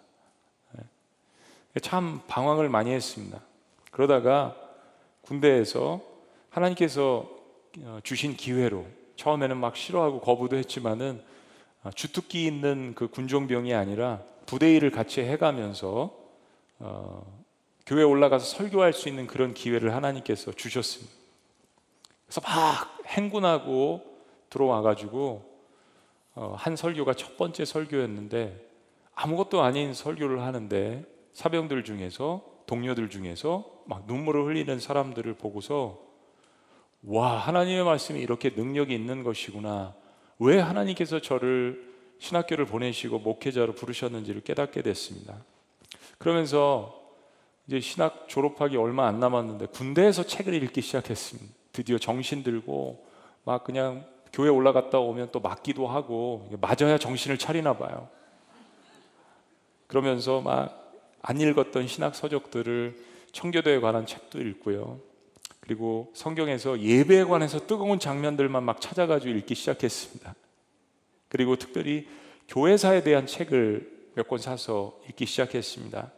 참 1.81 2.21
방황을 2.27 2.69
많이 2.69 2.93
했습니다. 2.93 3.41
그러다가 3.91 4.57
군대에서 5.23 6.01
하나님께서 6.51 7.29
어, 7.81 7.99
주신 8.03 8.37
기회로 8.37 8.87
처음에는 9.17 9.57
막 9.57 9.77
싫어하고 9.77 10.21
거부도 10.21 10.57
했지만은 10.57 11.23
아, 11.83 11.91
주특기 11.91 12.47
있는 12.47 12.95
그 12.95 13.09
군종병이 13.09 13.75
아니라 13.75 14.21
부대 14.47 14.75
일을 14.75 14.91
같이 14.91 15.21
해가면서 15.21 16.15
어, 16.79 17.43
교회 17.85 18.03
올라가서 18.03 18.45
설교할 18.45 18.93
수 18.93 19.09
있는 19.09 19.27
그런 19.27 19.55
기회를 19.55 19.95
하나님께서 19.95 20.53
주셨습니다. 20.53 21.13
그래서 22.27 22.41
막 22.41 22.99
행군하고 23.07 24.03
들어와가지고 24.51 25.57
어, 26.35 26.55
한 26.59 26.77
설교가 26.77 27.15
첫 27.15 27.37
번째 27.37 27.65
설교였는데 27.65 28.65
아무것도 29.15 29.63
아닌 29.63 29.95
설교를 29.95 30.43
하는데 30.43 31.05
사병들 31.37 31.85
중에서 31.85 32.43
동료들 32.67 33.11
중에서 33.11 33.71
막 33.85 34.07
눈물을 34.07 34.47
흘리는 34.47 34.81
사람들을 34.81 35.35
보고서 35.35 36.01
와 37.03 37.37
하나님의 37.37 37.85
말씀이 37.85 38.19
이렇게 38.19 38.49
능력이 38.57 38.95
있는 38.95 39.23
것이구나 39.23 39.95
왜 40.39 40.59
하나님께서 40.59 41.21
저를 41.21 41.93
신학교를 42.21 42.65
보내시고 42.65 43.19
목회자로 43.19 43.75
부르셨는지를 43.75 44.41
깨닫게 44.45 44.81
됐습니다. 44.81 45.45
그러면서 46.17 47.03
이제 47.67 47.81
신학 47.81 48.31
졸업하기 48.31 48.79
얼마 48.79 49.07
안 49.07 49.21
남았는데 49.21 49.67
군대에서 49.67 50.23
책을 50.23 50.55
읽기 50.55 50.81
시작했습니다. 50.81 51.55
드디어 51.73 51.99
정신 51.99 52.45
들고 52.45 53.05
막 53.45 53.63
그냥 53.63 54.07
교회 54.33 54.49
올라갔다 54.49 54.99
오면 55.01 55.33
또 55.33 55.41
맞기도 55.41 55.87
하고 55.87 56.49
맞아야 56.63 56.97
정신을 56.97 57.37
차리나 57.37 57.77
봐요. 57.77 58.09
그러면서 59.87 60.41
막 60.41 60.86
안 61.29 61.41
읽었던 61.41 61.89
신학 61.89 62.15
서적들을 62.15 62.97
청교도에 63.33 63.81
관한 63.81 64.07
책도 64.07 64.41
읽고요. 64.41 65.01
그리고 65.59 66.13
성경에서 66.15 66.81
예배에 66.81 67.25
관해서 67.25 67.67
뜨거운 67.67 67.99
장면들만 67.99 68.63
막 68.63 68.81
찾아가지고 68.81 69.35
읽기 69.39 69.57
시작했습니다. 69.57 70.37
그리고 71.29 71.57
특별히 71.57 72.07
교회사에 72.49 73.03
대한 73.03 73.27
책을 73.27 73.97
몇 74.15 74.29
권 74.29 74.39
사서 74.39 75.01
읽기 75.09 75.27
시작했습니다. 75.27 76.13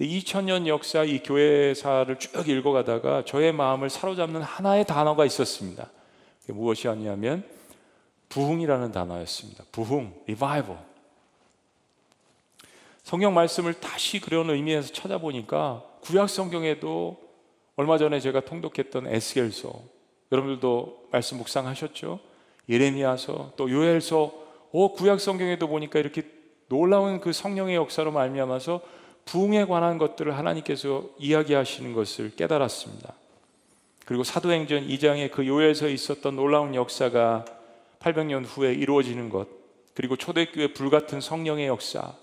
2000년 0.00 0.66
역사 0.66 1.04
이 1.04 1.22
교회사를 1.22 2.18
쭉 2.18 2.48
읽어가다가 2.48 3.24
저의 3.24 3.52
마음을 3.52 3.88
사로잡는 3.88 4.42
하나의 4.42 4.84
단어가 4.84 5.24
있었습니다. 5.24 5.88
무엇이 6.48 6.88
아니냐면 6.88 7.44
부흥이라는 8.30 8.90
단어였습니다. 8.90 9.62
부흥, 9.70 10.12
revival. 10.24 10.91
성경 13.02 13.34
말씀을 13.34 13.74
다시 13.74 14.20
그런 14.20 14.50
의미에서 14.50 14.92
찾아보니까 14.92 15.84
구약 16.00 16.28
성경에도 16.28 17.18
얼마 17.76 17.98
전에 17.98 18.20
제가 18.20 18.40
통독했던 18.40 19.06
에스겔서 19.06 19.72
여러분들도 20.30 21.08
말씀 21.10 21.38
묵상하셨죠? 21.38 22.20
예레미야서 22.68 23.52
또 23.56 23.70
요엘서 23.70 24.42
오 24.72 24.92
구약 24.92 25.20
성경에도 25.20 25.68
보니까 25.68 25.98
이렇게 25.98 26.22
놀라운 26.68 27.20
그 27.20 27.32
성령의 27.32 27.76
역사로 27.76 28.12
말미암아서 28.12 28.80
부흥에 29.24 29.66
관한 29.66 29.98
것들을 29.98 30.36
하나님께서 30.36 31.04
이야기하시는 31.18 31.92
것을 31.92 32.34
깨달았습니다. 32.34 33.14
그리고 34.04 34.24
사도행전 34.24 34.88
2장에 34.88 35.30
그 35.30 35.46
요에서 35.46 35.88
있었던 35.88 36.34
놀라운 36.34 36.74
역사가 36.74 37.44
800년 38.00 38.44
후에 38.46 38.72
이루어지는 38.72 39.28
것, 39.28 39.48
그리고 39.94 40.16
초대교회 40.16 40.72
불같은 40.72 41.20
성령의 41.20 41.68
역사, 41.68 42.14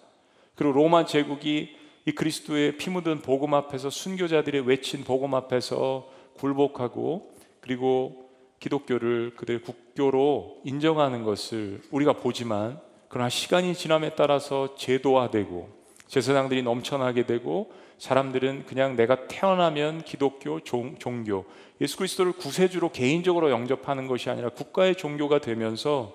그리고 0.60 0.74
로마 0.74 1.06
제국이 1.06 1.74
이 2.06 2.12
그리스도의 2.12 2.76
피 2.76 2.90
묻은 2.90 3.22
복음 3.22 3.54
앞에서 3.54 3.90
순교자들의 3.90 4.68
외친 4.68 5.06
복음 5.06 5.34
앞에서 5.34 6.10
굴복하고 6.34 7.32
그리고 7.62 8.30
기독교를 8.60 9.36
그들의 9.38 9.62
국교로 9.62 10.58
인정하는 10.66 11.24
것을 11.24 11.82
우리가 11.92 12.12
보지만 12.12 12.78
그러나 13.08 13.30
시간이 13.30 13.74
지남에 13.74 14.16
따라서 14.16 14.76
제도화되고 14.76 15.70
제사장들이 16.08 16.62
넘쳐나게 16.64 17.26
되고 17.26 17.72
사람들은 17.98 18.66
그냥 18.66 18.98
내가 18.98 19.30
태어나면 19.30 20.04
기독교 20.04 20.60
종, 20.60 20.98
종교 21.00 21.46
예수 21.80 21.96
그리스도를 21.96 22.34
구세주로 22.34 22.92
개인적으로 22.92 23.50
영접하는 23.50 24.08
것이 24.08 24.30
아니라 24.30 24.50
국가의 24.50 24.96
종교가 24.96 25.40
되면서 25.40 26.14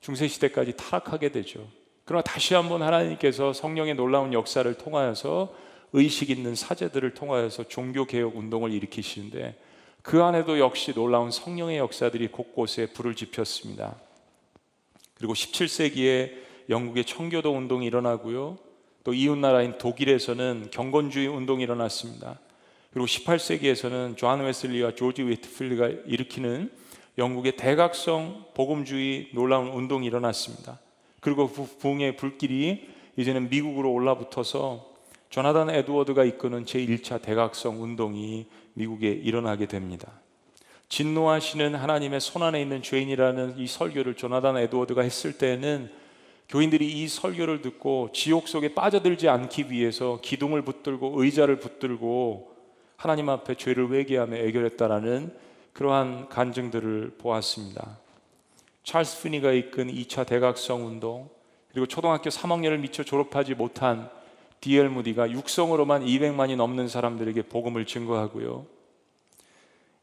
중세 0.00 0.28
시대까지 0.28 0.78
타락하게 0.78 1.28
되죠. 1.30 1.66
그러나 2.04 2.22
다시 2.22 2.54
한번 2.54 2.82
하나님께서 2.82 3.52
성령의 3.52 3.94
놀라운 3.94 4.32
역사를 4.32 4.72
통하여서 4.74 5.54
의식 5.92 6.30
있는 6.30 6.54
사제들을 6.54 7.14
통하여서 7.14 7.68
종교 7.68 8.04
개혁 8.04 8.36
운동을 8.36 8.72
일으키시는데 8.72 9.56
그 10.02 10.22
안에도 10.22 10.58
역시 10.58 10.94
놀라운 10.94 11.30
성령의 11.30 11.78
역사들이 11.78 12.28
곳곳에 12.28 12.86
불을 12.86 13.14
지폈습니다. 13.14 13.96
그리고 15.14 15.34
17세기에 15.34 16.32
영국의 16.70 17.04
청교도 17.04 17.52
운동이 17.52 17.86
일어나고요. 17.86 18.58
또 19.04 19.14
이웃 19.14 19.36
나라인 19.36 19.76
독일에서는 19.78 20.68
경건주의 20.70 21.26
운동이 21.26 21.62
일어났습니다. 21.64 22.38
그리고 22.92 23.06
18세기에서는 23.06 24.16
조한 24.16 24.40
웨슬리와 24.40 24.94
조지 24.94 25.22
위트필드가 25.22 25.88
일으키는 26.06 26.70
영국의 27.18 27.56
대각성 27.56 28.46
복음주의 28.54 29.28
놀라운 29.34 29.68
운동이 29.68 30.06
일어났습니다. 30.06 30.78
그리고 31.20 31.48
부흥의 31.48 32.16
불길이 32.16 32.88
이제는 33.16 33.50
미국으로 33.50 33.92
올라붙어서 33.92 34.90
조나단 35.28 35.70
에드워드가 35.70 36.24
이끄는 36.24 36.64
제1차 36.64 37.22
대각성 37.22 37.82
운동이 37.82 38.46
미국에 38.74 39.10
일어나게 39.10 39.66
됩니다. 39.66 40.10
진노하시는 40.88 41.76
하나님의 41.76 42.20
손안에 42.20 42.60
있는 42.60 42.82
죄인이라는 42.82 43.58
이 43.58 43.66
설교를 43.68 44.14
조나단 44.14 44.56
에드워드가 44.56 45.02
했을 45.02 45.38
때는 45.38 45.88
교인들이 46.48 46.84
이 46.84 47.06
설교를 47.06 47.62
듣고 47.62 48.10
지옥 48.12 48.48
속에 48.48 48.74
빠져들지 48.74 49.28
않기 49.28 49.70
위해서 49.70 50.18
기둥을 50.20 50.62
붙들고 50.62 51.22
의자를 51.22 51.60
붙들고 51.60 52.56
하나님 52.96 53.28
앞에 53.28 53.54
죄를 53.54 53.92
회개하며 53.92 54.36
애결했다라는 54.36 55.32
그러한 55.72 56.28
간증들을 56.28 57.18
보았습니다. 57.18 57.99
찰스 58.90 59.22
피니가 59.22 59.52
이끈 59.52 59.86
2차 59.86 60.26
대각성 60.26 60.84
운동 60.84 61.28
그리고 61.70 61.86
초등학교 61.86 62.28
3학년을 62.28 62.80
미처 62.80 63.04
졸업하지 63.04 63.54
못한 63.54 64.10
디엘 64.60 64.88
무디가 64.88 65.30
육성으로만 65.30 66.04
200만이 66.04 66.56
넘는 66.56 66.88
사람들에게 66.88 67.42
복음을 67.42 67.86
증거하고요. 67.86 68.66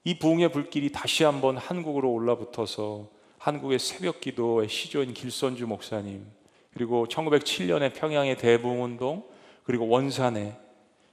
이 0.06 0.17
부흥의 0.17 0.54
불길이 0.54 0.93
다시 0.93 1.26
한번 1.26 1.58
한국으로 1.58 2.13
올라붙어서 2.13 3.10
한국의 3.39 3.78
새벽 3.80 4.21
기도의 4.21 4.69
시조인 4.69 5.13
길선주 5.13 5.67
목사님, 5.67 6.26
그리고 6.73 7.08
1907년에 7.10 7.93
평양의 7.93 8.38
대부흥운동, 8.38 9.26
그리고 9.65 9.89
원산에 9.89 10.58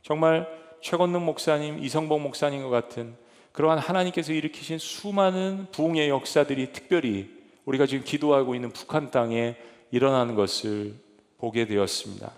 정말 0.00 0.46
최건능 0.80 1.24
목사님, 1.24 1.82
이성복 1.82 2.20
목사님과 2.20 2.68
같은 2.68 3.16
그러한 3.50 3.80
하나님께서 3.80 4.32
일으키신 4.32 4.78
수많은 4.78 5.66
부흥의 5.72 6.08
역사들이 6.08 6.72
특별히 6.72 7.33
우리가 7.64 7.86
지금 7.86 8.04
기도하고 8.04 8.54
있는 8.54 8.70
북한 8.70 9.10
땅에 9.10 9.56
일어나는 9.90 10.34
것을 10.34 10.94
보게 11.38 11.66
되었습니다. 11.66 12.32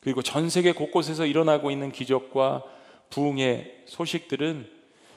그리고 0.00 0.22
전 0.22 0.50
세계 0.50 0.72
곳곳에서 0.72 1.26
일어나고 1.26 1.70
있는 1.70 1.90
기적과 1.90 2.62
부흥의 3.10 3.84
소식들은 3.86 4.70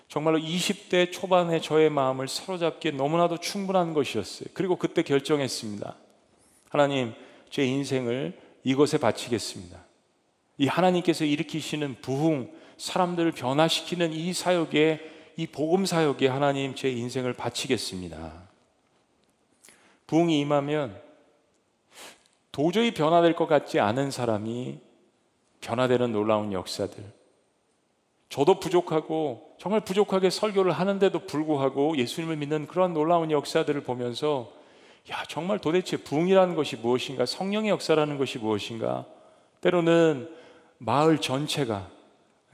정말로 0.07 0.39
20대 0.39 1.11
초반의 1.11 1.61
저의 1.61 1.89
마음을 1.89 2.27
사로잡기에 2.27 2.91
너무나도 2.91 3.39
충분한 3.39 3.93
것이었어요. 3.93 4.49
그리고 4.53 4.77
그때 4.77 5.03
결정했습니다. 5.03 5.95
하나님, 6.69 7.13
제 7.49 7.65
인생을 7.65 8.33
이것에 8.63 8.97
바치겠습니다. 8.97 9.77
이 10.57 10.67
하나님께서 10.67 11.25
일으키시는 11.25 11.97
부흥, 12.01 12.51
사람들을 12.77 13.33
변화시키는 13.33 14.13
이 14.13 14.33
사역에, 14.33 15.11
이 15.35 15.47
복음 15.47 15.85
사역에 15.85 16.27
하나님 16.27 16.73
제 16.73 16.89
인생을 16.89 17.33
바치겠습니다. 17.33 18.46
부흥이 20.07 20.39
임하면 20.39 20.99
도저히 22.51 22.91
변화될 22.91 23.35
것 23.35 23.47
같지 23.47 23.79
않은 23.79 24.09
사람이 24.09 24.79
변화되는 25.61 26.11
놀라운 26.11 26.53
역사들, 26.53 27.03
저도 28.29 28.59
부족하고 28.59 29.55
정말 29.57 29.81
부족하게 29.81 30.29
설교를 30.29 30.71
하는데도 30.71 31.19
불구하고 31.27 31.97
예수님을 31.97 32.37
믿는 32.37 32.67
그런 32.67 32.93
놀라운 32.93 33.31
역사들을 33.31 33.81
보면서 33.81 34.51
야, 35.11 35.23
정말 35.29 35.59
도대체 35.59 35.95
부흥이라는 35.97 36.55
것이 36.55 36.75
무엇인가? 36.75 37.25
성령의 37.25 37.69
역사라는 37.71 38.17
것이 38.17 38.39
무엇인가? 38.39 39.05
때로는 39.61 40.29
마을 40.79 41.19
전체가 41.19 41.89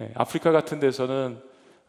예, 0.01 0.11
아프리카 0.15 0.51
같은 0.51 0.79
데서는 0.79 1.41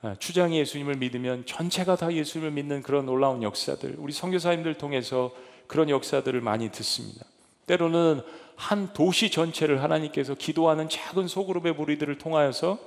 예, 0.04 0.16
추장이 0.18 0.58
예수님을 0.58 0.96
믿으면 0.96 1.44
전체가 1.44 1.96
다 1.96 2.12
예수님을 2.12 2.50
믿는 2.52 2.82
그런 2.82 3.04
놀라운 3.04 3.42
역사들 3.42 3.96
우리 3.98 4.12
선교사님들 4.12 4.74
통해서 4.74 5.32
그런 5.66 5.88
역사들을 5.90 6.40
많이 6.40 6.70
듣습니다. 6.70 7.26
때로는 7.66 8.20
한 8.56 8.92
도시 8.92 9.30
전체를 9.30 9.82
하나님께서 9.82 10.34
기도하는 10.34 10.88
작은 10.88 11.28
소그룹의 11.28 11.74
무리들을 11.74 12.18
통하여서 12.18 12.78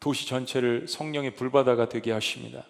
도시 0.00 0.26
전체를 0.26 0.86
성령의 0.88 1.34
불바다가 1.34 1.88
되게 1.88 2.12
하십니다. 2.12 2.64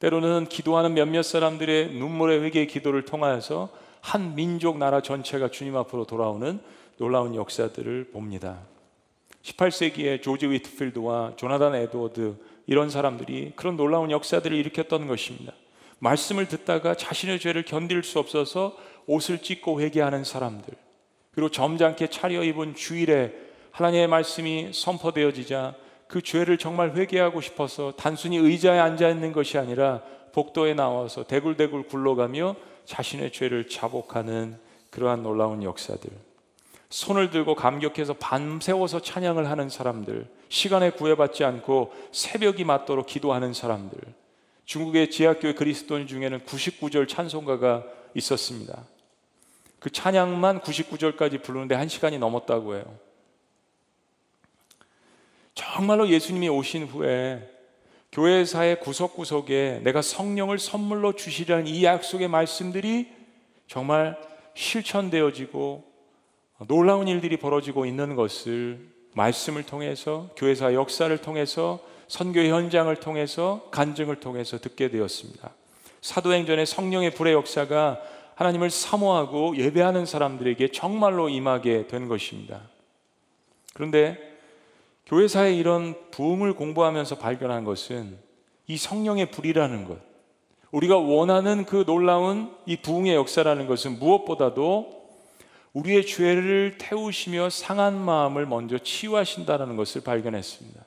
때로는 0.00 0.48
기도하는 0.48 0.94
몇몇 0.94 1.22
사람들의 1.22 1.94
눈물의 1.94 2.42
회개의 2.42 2.66
기도를 2.66 3.04
통하여서 3.04 3.70
한 4.00 4.34
민족 4.34 4.76
나라 4.76 5.00
전체가 5.00 5.50
주님 5.50 5.76
앞으로 5.76 6.04
돌아오는 6.04 6.60
놀라운 6.98 7.34
역사들을 7.34 8.10
봅니다. 8.12 8.58
18세기에 9.42 10.22
조지 10.22 10.46
위트필드와 10.46 11.34
조나단 11.36 11.74
에드워드 11.74 12.36
이런 12.66 12.90
사람들이 12.90 13.52
그런 13.56 13.76
놀라운 13.76 14.10
역사들을 14.10 14.56
일으켰던 14.56 15.06
것입니다. 15.06 15.52
말씀을 16.04 16.48
듣다가 16.48 16.94
자신의 16.94 17.40
죄를 17.40 17.64
견딜 17.64 18.02
수 18.02 18.18
없어서 18.18 18.76
옷을 19.06 19.38
찢고 19.38 19.80
회개하는 19.80 20.24
사람들. 20.24 20.74
그리고 21.32 21.50
점잖게 21.50 22.08
차려입은 22.08 22.74
주일에 22.74 23.32
하나님의 23.70 24.06
말씀이 24.08 24.70
선포되어지자 24.72 25.74
그 26.06 26.20
죄를 26.22 26.58
정말 26.58 26.92
회개하고 26.92 27.40
싶어서 27.40 27.94
단순히 27.96 28.36
의자에 28.36 28.78
앉아 28.78 29.08
있는 29.08 29.32
것이 29.32 29.58
아니라 29.58 30.02
복도에 30.32 30.74
나와서 30.74 31.24
대굴대굴 31.24 31.88
굴러가며 31.88 32.54
자신의 32.84 33.32
죄를 33.32 33.68
자복하는 33.68 34.58
그러한 34.90 35.22
놀라운 35.22 35.62
역사들. 35.62 36.10
손을 36.90 37.30
들고 37.30 37.54
감격해서 37.54 38.14
밤새워서 38.14 39.00
찬양을 39.00 39.50
하는 39.50 39.68
사람들, 39.68 40.28
시간에 40.48 40.90
구애받지 40.90 41.42
않고 41.44 41.92
새벽이 42.12 42.62
맞도록 42.64 43.06
기도하는 43.06 43.52
사람들. 43.52 43.98
중국의 44.64 45.10
지하교회 45.10 45.54
그리스도인 45.54 46.06
중에는 46.06 46.40
99절 46.40 47.08
찬송가가 47.08 47.84
있었습니다. 48.14 48.86
그 49.78 49.90
찬양만 49.90 50.60
99절까지 50.60 51.42
부르는데 51.42 51.74
한 51.74 51.88
시간이 51.88 52.18
넘었다고 52.18 52.74
해요. 52.74 52.98
정말로 55.54 56.08
예수님이 56.08 56.48
오신 56.48 56.86
후에 56.86 57.50
교회사의 58.12 58.80
구석구석에 58.80 59.80
내가 59.82 60.00
성령을 60.00 60.58
선물로 60.58 61.14
주시라는 61.14 61.66
이 61.66 61.84
약속의 61.84 62.28
말씀들이 62.28 63.12
정말 63.66 64.16
실천되어지고 64.54 65.84
놀라운 66.68 67.08
일들이 67.08 67.36
벌어지고 67.36 67.86
있는 67.86 68.14
것을 68.14 68.88
말씀을 69.14 69.64
통해서 69.64 70.30
교회사 70.36 70.74
역사를 70.74 71.16
통해서 71.18 71.80
선교 72.08 72.40
현장을 72.40 72.94
통해서 72.96 73.68
간증을 73.70 74.20
통해서 74.20 74.58
듣게 74.58 74.90
되었습니다. 74.90 75.50
사도행전의 76.00 76.66
성령의 76.66 77.14
불의 77.14 77.32
역사가 77.34 78.00
하나님을 78.34 78.70
사모하고 78.70 79.56
예배하는 79.56 80.06
사람들에게 80.06 80.68
정말로 80.72 81.28
임하게 81.28 81.86
된 81.86 82.08
것입니다. 82.08 82.60
그런데 83.72 84.18
교회사의 85.06 85.56
이런 85.56 85.94
부흥을 86.10 86.54
공부하면서 86.54 87.18
발견한 87.18 87.64
것은 87.64 88.18
이 88.66 88.76
성령의 88.76 89.30
불이라는 89.30 89.84
것. 89.84 89.98
우리가 90.70 90.96
원하는 90.96 91.64
그 91.64 91.84
놀라운 91.84 92.52
이 92.66 92.76
부흥의 92.76 93.14
역사라는 93.14 93.66
것은 93.66 93.98
무엇보다도 93.98 95.04
우리의 95.72 96.06
죄를 96.06 96.78
태우시며 96.78 97.50
상한 97.50 98.00
마음을 98.00 98.46
먼저 98.46 98.78
치유하신다는 98.78 99.76
것을 99.76 100.02
발견했습니다. 100.02 100.83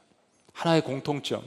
하나의 0.58 0.82
공통점. 0.82 1.44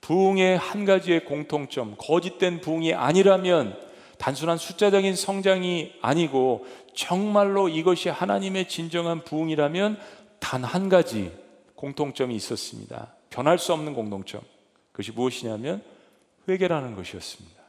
부흥의 0.00 0.58
한 0.58 0.84
가지의 0.84 1.24
공통점. 1.24 1.94
거짓된 1.96 2.60
부흥이 2.60 2.92
아니라면 2.92 3.78
단순한 4.18 4.58
숫자적인 4.58 5.14
성장이 5.14 5.94
아니고 6.02 6.66
정말로 6.94 7.68
이것이 7.68 8.08
하나님의 8.08 8.68
진정한 8.68 9.22
부흥이라면 9.22 9.98
단 10.40 10.64
한 10.64 10.88
가지 10.88 11.32
공통점이 11.76 12.34
있었습니다. 12.34 13.14
변할 13.30 13.58
수 13.58 13.72
없는 13.72 13.94
공통점. 13.94 14.40
그것이 14.90 15.12
무엇이냐면 15.12 15.82
회개라는 16.48 16.96
것이었습니다. 16.96 17.62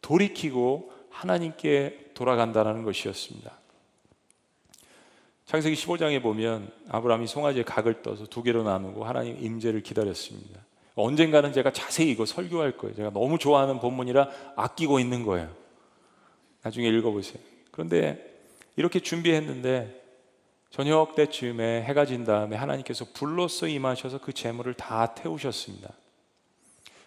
돌이키고 0.00 0.92
하나님께 1.10 2.10
돌아간다는 2.14 2.84
것이었습니다. 2.84 3.50
창세기 5.46 5.76
15장에 5.76 6.22
보면 6.22 6.70
아브라함이 6.88 7.26
송아지에 7.26 7.64
각을 7.64 8.02
떠서 8.02 8.26
두 8.26 8.42
개로 8.42 8.62
나누고 8.62 9.04
하나님 9.04 9.42
임재를 9.42 9.82
기다렸습니다. 9.82 10.60
언젠가는 10.94 11.52
제가 11.52 11.72
자세히 11.72 12.10
이거 12.10 12.24
설교할 12.24 12.76
거예요. 12.76 12.94
제가 12.94 13.10
너무 13.10 13.38
좋아하는 13.38 13.78
본문이라 13.78 14.30
아끼고 14.56 15.00
있는 15.00 15.24
거예요. 15.24 15.54
나중에 16.62 16.88
읽어보세요. 16.88 17.42
그런데 17.70 18.34
이렇게 18.76 19.00
준비했는데 19.00 20.02
저녁 20.70 21.14
때쯤에 21.14 21.82
해가 21.82 22.06
진 22.06 22.24
다음에 22.24 22.56
하나님께서 22.56 23.04
불로써 23.12 23.68
임하셔서 23.68 24.18
그 24.18 24.32
재물을 24.32 24.72
다 24.74 25.14
태우셨습니다. 25.14 25.92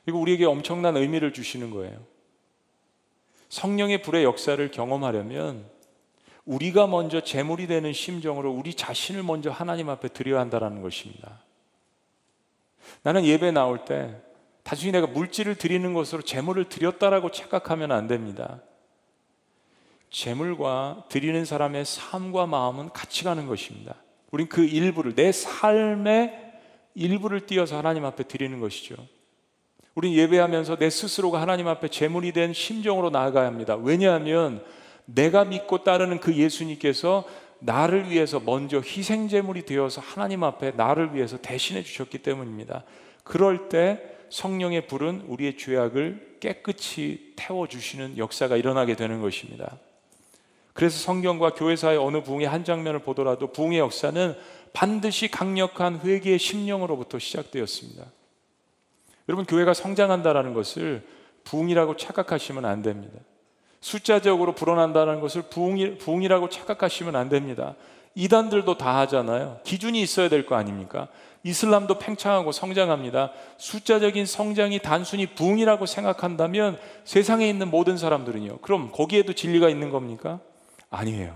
그리고 0.06 0.22
우리에게 0.22 0.46
엄청난 0.46 0.96
의미를 0.96 1.34
주시는 1.34 1.72
거예요. 1.72 2.00
성령의 3.50 4.04
불의 4.04 4.24
역사를 4.24 4.72
경험하려면 4.72 5.66
우리가 6.48 6.88
먼저 6.88 7.22
재물이 7.22 7.68
되는 7.68 7.92
심정으로 7.92 8.52
우리 8.52 8.74
자신을 8.74 9.22
먼저 9.22 9.52
하나님 9.52 9.90
앞에 9.90 10.08
드려야 10.08 10.40
한다는 10.40 10.82
것입니다. 10.82 11.42
나는 13.04 13.26
예배 13.26 13.52
나올 13.52 13.84
때 13.84 14.16
단순히 14.64 14.94
내가 14.94 15.08
물질을 15.08 15.56
드리는 15.56 15.94
것으로 15.94 16.22
재물을 16.22 16.68
드렸다라고 16.70 17.32
착각하면 17.32 17.92
안 17.92 18.08
됩니다. 18.08 18.62
재물과 20.10 21.06
드리는 21.10 21.44
사람의 21.44 21.86
삶과 21.86 22.48
마음은 22.48 22.90
같이 22.90 23.26
가는 23.26 23.46
것입니다. 23.46 23.96
우린 24.32 24.48
그 24.48 24.64
일부를 24.64 25.16
내 25.16 25.34
삶의 25.34 26.54
일부를 26.96 27.46
띄어서 27.46 27.78
하나님 27.78 28.06
앞에 28.06 28.24
드리는 28.24 28.60
것이죠. 28.60 28.96
우린 29.96 30.14
예배하면서 30.14 30.78
내 30.78 30.90
스스로가 30.90 31.42
하나님 31.42 31.68
앞에 31.68 31.90
재물이 31.90 32.32
된 32.32 32.54
심정으로 32.54 33.10
나아가야 33.10 33.48
합니다. 33.48 33.76
왜냐하면 33.76 34.64
내가 35.08 35.46
믿고 35.46 35.84
따르는 35.84 36.20
그 36.20 36.36
예수님께서 36.36 37.26
나를 37.60 38.12
위해서 38.12 38.40
먼저 38.40 38.78
희생 38.80 39.28
제물이 39.28 39.66
되어서 39.66 40.02
하나님 40.02 40.44
앞에 40.44 40.72
나를 40.72 41.16
위해서 41.16 41.38
대신해 41.38 41.82
주셨기 41.82 42.20
때문입니다. 42.20 42.84
그럴 43.24 43.70
때 43.70 44.02
성령의 44.30 44.88
불은 44.88 45.24
우리의 45.28 45.58
죄악을 45.58 46.38
깨끗이 46.40 47.34
태워 47.36 47.68
주시는 47.68 48.18
역사가 48.18 48.58
일어나게 48.58 48.96
되는 48.96 49.22
것입니다. 49.22 49.78
그래서 50.74 51.00
성경과 51.00 51.54
교회사의 51.56 51.98
어느 51.98 52.22
부흥의 52.22 52.48
한 52.48 52.64
장면을 52.64 53.00
보더라도 53.00 53.52
부흥의 53.52 53.80
역사는 53.80 54.36
반드시 54.74 55.28
강력한 55.28 56.00
회개의 56.02 56.38
심령으로부터 56.38 57.18
시작되었습니다. 57.18 58.06
여러분 59.30 59.46
교회가 59.46 59.74
성장한다라는 59.74 60.54
것을 60.54 61.04
부흥이라고 61.46 61.98
착각하시면 61.98 62.66
안 62.66 62.84
됩니다. 62.84 63.18
숫자적으로 63.82 64.54
불어난다는 64.54 65.20
것을 65.22 65.44
부흥이, 65.44 65.98
부흥이 65.98 66.28
라고 66.28 66.50
착각하시면 66.50 67.16
안 67.16 67.30
됩니다. 67.30 67.76
이단들도 68.16 68.78
다 68.78 68.98
하잖아요. 69.00 69.60
기준이 69.64 70.02
있어야 70.02 70.28
될 70.30 70.46
거 70.46 70.56
아닙니까? 70.56 71.08
이슬람도 71.44 72.00
팽창하고 72.00 72.52
성장합니다. 72.52 73.32
숫자적인 73.58 74.26
성장이 74.26 74.80
단순히 74.80 75.28
부흥이라고 75.28 75.86
생각한다면 75.86 76.80
세상에 77.06 77.48
있는 77.48 77.70
모든 77.70 77.98
사람들은요. 77.98 78.58
그럼 78.58 78.92
거기에도 78.92 79.34
진리가 79.34 79.70
있는 79.70 79.92
겁니까? 79.92 80.40
아니에요. 80.90 81.36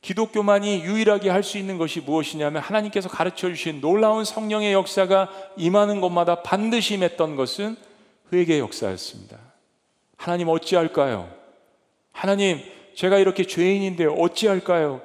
기독교만이 0.00 0.80
유일하게 0.82 1.28
할 1.28 1.42
수 1.42 1.58
있는 1.58 1.76
것이 1.76 2.00
무엇이냐면 2.00 2.62
하나님께서 2.62 3.10
가르쳐 3.10 3.48
주신 3.48 3.82
놀라운 3.82 4.24
성령의 4.24 4.72
역사가 4.72 5.28
임하는 5.58 6.00
곳마다 6.00 6.42
반드시 6.42 6.96
맺던 6.96 7.36
것은 7.36 7.76
회개 8.32 8.58
역사였습니다. 8.58 9.36
하나님 10.20 10.48
어찌할까요? 10.48 11.32
하나님, 12.12 12.60
제가 12.94 13.18
이렇게 13.18 13.42
죄인인데 13.44 14.04
어찌할까요? 14.04 15.00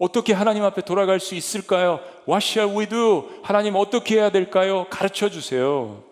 어떻게 0.00 0.32
하나님 0.32 0.64
앞에 0.64 0.82
돌아갈 0.82 1.20
수 1.20 1.36
있을까요? 1.36 2.00
What 2.28 2.44
shall 2.44 2.76
we 2.76 2.86
do? 2.86 3.28
하나님 3.44 3.76
어떻게 3.76 4.16
해야 4.16 4.30
될까요? 4.30 4.88
가르쳐 4.90 5.30
주세요. 5.30 6.02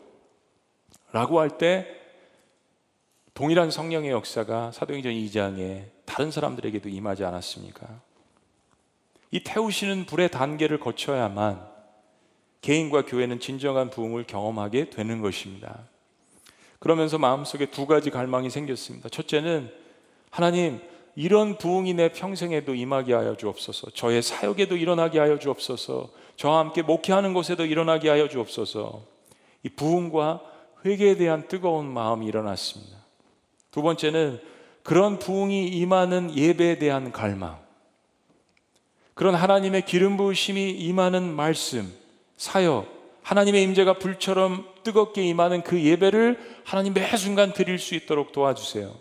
라고 1.10 1.40
할 1.40 1.58
때 1.58 1.88
동일한 3.34 3.72
성령의 3.72 4.12
역사가 4.12 4.70
사도행전 4.70 5.12
2장에 5.12 5.86
다른 6.04 6.30
사람들에게도 6.30 6.88
임하지 6.88 7.24
않았습니까? 7.24 8.00
이 9.32 9.42
태우시는 9.42 10.06
불의 10.06 10.30
단계를 10.30 10.78
거쳐야만 10.78 11.66
개인과 12.60 13.06
교회는 13.06 13.40
진정한 13.40 13.90
부흥을 13.90 14.24
경험하게 14.24 14.90
되는 14.90 15.20
것입니다. 15.20 15.80
그러면서 16.86 17.18
마음속에 17.18 17.66
두 17.66 17.84
가지 17.84 18.10
갈망이 18.10 18.48
생겼습니다. 18.48 19.08
첫째는 19.08 19.72
하나님 20.30 20.80
이런 21.16 21.58
부흥이 21.58 21.94
내 21.94 22.12
평생에도 22.12 22.76
임하게 22.76 23.12
하여 23.12 23.36
주옵소서. 23.36 23.90
저의 23.90 24.22
사역에도 24.22 24.76
일어나게 24.76 25.18
하여 25.18 25.36
주옵소서. 25.36 26.10
저와 26.36 26.60
함께 26.60 26.82
목회하는 26.82 27.34
곳에도 27.34 27.66
일어나게 27.66 28.08
하여 28.08 28.28
주옵소서. 28.28 29.02
이 29.64 29.68
부흥과 29.70 30.42
회개에 30.84 31.16
대한 31.16 31.48
뜨거운 31.48 31.86
마음이 31.86 32.24
일어났습니다. 32.24 32.98
두 33.72 33.82
번째는 33.82 34.40
그런 34.84 35.18
부흥이 35.18 35.66
임하는 35.66 36.36
예배에 36.36 36.78
대한 36.78 37.10
갈망. 37.10 37.58
그런 39.14 39.34
하나님의 39.34 39.86
기름 39.86 40.16
부으심이 40.16 40.70
임하는 40.70 41.34
말씀, 41.34 41.92
사역, 42.36 42.86
하나님의 43.22 43.64
임재가 43.64 43.94
불처럼 43.94 44.75
뜨겁게 44.86 45.24
임하는 45.24 45.62
그 45.62 45.82
예배를 45.82 46.38
하나님 46.64 46.94
매 46.94 47.16
순간 47.16 47.52
드릴 47.52 47.80
수 47.80 47.96
있도록 47.96 48.30
도와주세요. 48.30 48.94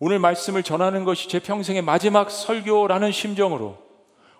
오늘 0.00 0.18
말씀을 0.18 0.64
전하는 0.64 1.04
것이 1.04 1.28
제 1.28 1.38
평생의 1.38 1.82
마지막 1.82 2.32
설교라는 2.32 3.12
심정으로 3.12 3.78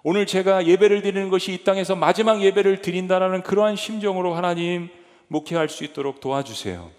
오늘 0.02 0.26
제가 0.26 0.66
예배를 0.66 1.02
드리는 1.02 1.30
것이 1.30 1.54
이 1.54 1.62
땅에서 1.62 1.94
마지막 1.94 2.42
예배를 2.42 2.82
드린다라는 2.82 3.44
그러한 3.44 3.76
심정으로 3.76 4.34
하나님 4.34 4.88
목회할 5.28 5.68
수 5.68 5.84
있도록 5.84 6.20
도와주세요. 6.20 6.90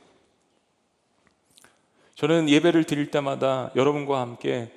저는 2.15 2.47
예배를 2.47 2.85
드릴 2.85 3.11
때마다 3.11 3.71
여러분과 3.75 4.21
함께 4.21 4.71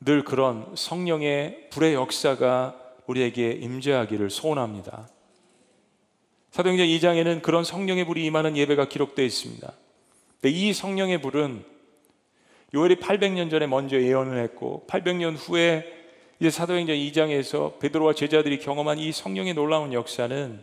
늘 0.00 0.24
그런 0.24 0.66
성령의 0.74 1.70
불의 1.70 1.94
역사가 1.94 2.78
우리에게 3.06 3.52
임재하기를 3.52 4.28
소원합니다. 4.28 5.08
사도행전 6.54 6.86
2장에는 6.86 7.42
그런 7.42 7.64
성령의 7.64 8.04
불이 8.04 8.24
임하는 8.26 8.56
예배가 8.56 8.86
기록되어 8.86 9.24
있습니다. 9.24 9.72
이 10.44 10.72
성령의 10.72 11.20
불은 11.20 11.64
요엘이 12.72 12.96
800년 13.00 13.50
전에 13.50 13.66
먼저 13.66 14.00
예언을 14.00 14.40
했고 14.40 14.86
800년 14.88 15.34
후에 15.36 15.84
이제 16.38 16.50
사도행전 16.50 16.94
2장에서 16.94 17.80
베드로와 17.80 18.14
제자들이 18.14 18.60
경험한 18.60 19.00
이 19.00 19.10
성령의 19.10 19.54
놀라운 19.54 19.92
역사는 19.92 20.62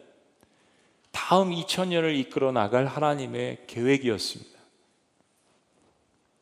다음 1.12 1.52
2000년을 1.52 2.18
이끌어 2.20 2.54
나갈 2.54 2.86
하나님의 2.86 3.58
계획이었습니다. 3.68 4.60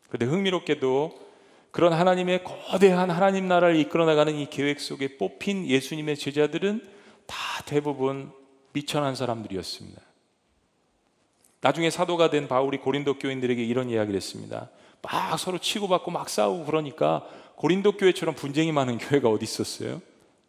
그런데 0.10 0.26
흥미롭게도 0.28 1.28
그런 1.72 1.94
하나님의 1.94 2.44
거대한 2.44 3.10
하나님 3.10 3.48
나라를 3.48 3.78
이끌어 3.78 4.06
나가는 4.06 4.32
이 4.32 4.48
계획 4.48 4.80
속에 4.80 5.18
뽑힌 5.18 5.66
예수님의 5.66 6.18
제자들은 6.18 6.88
다 7.26 7.36
대부분 7.66 8.38
미천한 8.74 9.16
사람들이었습니다. 9.16 10.02
나중에 11.62 11.90
사도가 11.90 12.30
된 12.30 12.48
바울이 12.48 12.78
고린도 12.78 13.20
교인들에게 13.20 13.64
이런 13.64 13.90
이야기를 13.90 14.16
했습니다. 14.16 14.70
막 15.02 15.38
서로 15.38 15.58
치고받고 15.58 16.12
막 16.12 16.30
싸우고 16.30 16.66
그러니까 16.66 17.28
고린도 17.56 17.94
교회처럼 17.98 18.36
분쟁이 18.36 18.72
많은 18.72 18.98
교회가 19.00 19.30
어디 19.30 19.44
있었어요? 19.44 20.02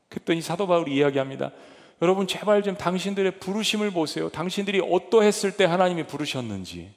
그랬더니 0.09 0.41
사도 0.43 0.67
바울이 0.67 0.95
이야기합니다. 0.95 1.53
여러분 2.03 2.27
제발 2.27 2.63
좀 2.63 2.77
당신들의 2.77 3.41
부르심을 3.41 3.91
보세요. 3.91 4.29
당신들이 4.31 4.81
어떠했을 4.81 5.57
때 5.57 5.65
하나님이 5.65 6.07
부르셨는지. 6.07 6.95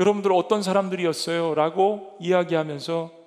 여러분들 0.00 0.32
어떤 0.32 0.62
사람들이었어요? 0.62 1.54
라고 1.54 2.16
이야기하면서 2.20 3.21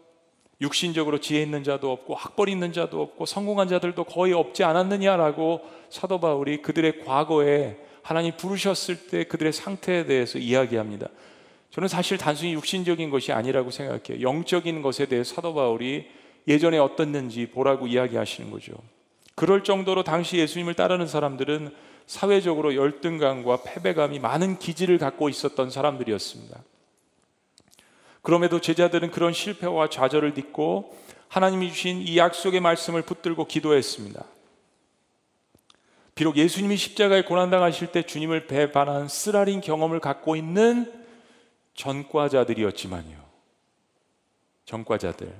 육신적으로 0.62 1.20
지혜 1.20 1.41
있는 1.41 1.63
자도 1.63 1.91
없고 1.91 2.15
학벌 2.15 2.50
있는 2.50 2.72
자도 2.72 3.02
없고 3.02 3.26
성공한 3.26 3.68
자들도 3.68 4.06
거의 4.06 4.34
없지 4.34 4.63
않았느냐라고 4.63 5.62
사도 5.89 6.20
바울이 6.20 6.62
그들의 6.62 7.04
과거에 7.04 7.78
하나님 8.02 8.38
부르셨을 8.38 9.08
때 9.08 9.24
그들의 9.26 9.52
상태에 9.52 10.06
대해서 10.06 10.38
이야기합니다. 10.38 11.08
저는 11.72 11.89
사실 11.89 12.18
단순히 12.18 12.54
육신적인 12.54 13.10
것이 13.10 13.34
아니라고 13.34 13.72
생각해요. 13.72 14.22
영적인 14.22 14.82
것에 14.82 15.08
대해 15.08 15.24
사도 15.24 15.54
바울이 15.54 16.08
예전에 16.48 16.78
어떻는지 16.78 17.48
보라고 17.48 17.88
이야기하시는 17.88 18.52
거죠. 18.52 18.74
그럴 19.34 19.63
정도로 19.63 20.04
당시 20.04 20.38
예수님을 20.38 20.76
따르는 20.76 21.08
사람들은 21.08 21.74
사회적으로 22.06 22.76
열등감과 22.76 23.63
패배감이 23.63 24.20
많은 24.20 24.60
기질을 24.60 25.00
갖고 25.00 25.28
있었던 25.28 25.70
사람들이었습니다. 25.70 26.60
그럼에도 28.26 28.60
제자들은 28.60 29.12
그런 29.12 29.34
실패와 29.34 29.88
좌절을 29.88 30.34
딛고 30.34 30.98
하나님이 31.28 31.70
주신 31.70 32.02
이 32.02 32.18
약속의 32.18 32.60
말씀을 32.60 33.04
붙들고 33.04 33.46
기도했습니다. 33.46 34.26
비록 36.16 36.36
예수님이 36.36 36.76
십자가에 36.76 37.22
고난당하실 37.22 37.92
때 37.92 38.02
주님을 38.02 38.48
배반한 38.48 39.10
쓰라린 39.10 39.62
경험을 39.62 40.00
갖고 40.00 40.36
있는 40.36 40.92
전과자들이었지만요. 41.76 43.16
전과자들. 44.66 45.32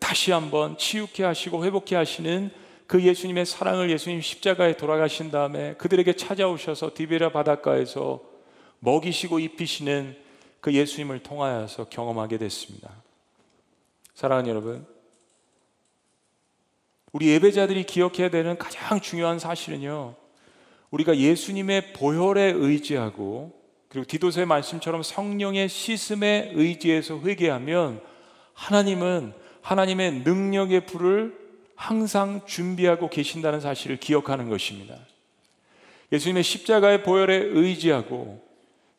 다시 0.00 0.32
한번 0.32 0.78
치유케 0.78 1.22
하시고 1.22 1.66
회복케 1.66 1.96
하시는 1.96 2.50
그 2.86 3.02
예수님의 3.02 3.44
사랑을 3.44 3.90
예수님 3.90 4.22
십자가에 4.22 4.78
돌아가신 4.78 5.30
다음에 5.30 5.74
그들에게 5.74 6.14
찾아오셔서 6.14 6.92
디베라 6.94 7.32
바닷가에서 7.32 8.22
먹이시고 8.78 9.38
입히시는 9.40 10.24
그 10.66 10.74
예수님을 10.74 11.20
통하여서 11.20 11.84
경험하게 11.90 12.38
됐습니다. 12.38 12.90
사랑하는 14.14 14.50
여러분, 14.50 14.84
우리 17.12 17.28
예배자들이 17.28 17.84
기억해야 17.84 18.30
되는 18.30 18.58
가장 18.58 19.00
중요한 19.00 19.38
사실은요. 19.38 20.16
우리가 20.90 21.18
예수님의 21.18 21.92
보혈에 21.92 22.50
의지하고 22.50 23.52
그리고 23.88 24.08
디도서의 24.08 24.46
말씀처럼 24.46 25.04
성령의 25.04 25.68
시슴에 25.68 26.50
의지해서 26.52 27.20
회개하면 27.20 28.02
하나님은 28.54 29.34
하나님의 29.60 30.22
능력의 30.24 30.86
불을 30.86 31.38
항상 31.76 32.44
준비하고 32.44 33.08
계신다는 33.08 33.60
사실을 33.60 33.98
기억하는 33.98 34.48
것입니다. 34.48 34.96
예수님의 36.10 36.42
십자가의 36.42 37.04
보혈에 37.04 37.36
의지하고 37.36 38.45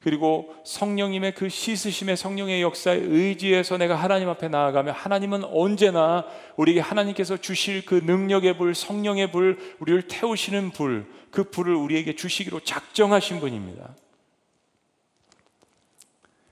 그리고 0.08 0.56
성령님의 0.63 1.34
그 1.34 1.50
씻으심의 1.50 2.15
성령의 2.15 2.62
역사에 2.62 2.96
의지해서 2.96 3.76
내가 3.76 3.96
하나님 3.96 4.30
앞에 4.30 4.48
나아가면 4.48 4.93
하나님은 4.93 5.43
언제나 5.43 6.26
우리에게 6.56 6.80
하나님께서 6.80 7.36
주실 7.36 7.84
그 7.84 7.96
능력의 7.96 8.58
불, 8.58 8.74
성령의 8.74 9.34
불, 9.34 9.60
우리를 9.80 10.04
태우시는 10.04 10.72
불, 10.72 11.12
그 11.30 11.43
불을 11.43 11.76
우리에게 11.76 12.15
주시기로 12.15 12.62
작정하신 12.62 13.41
분입니다. 13.41 13.98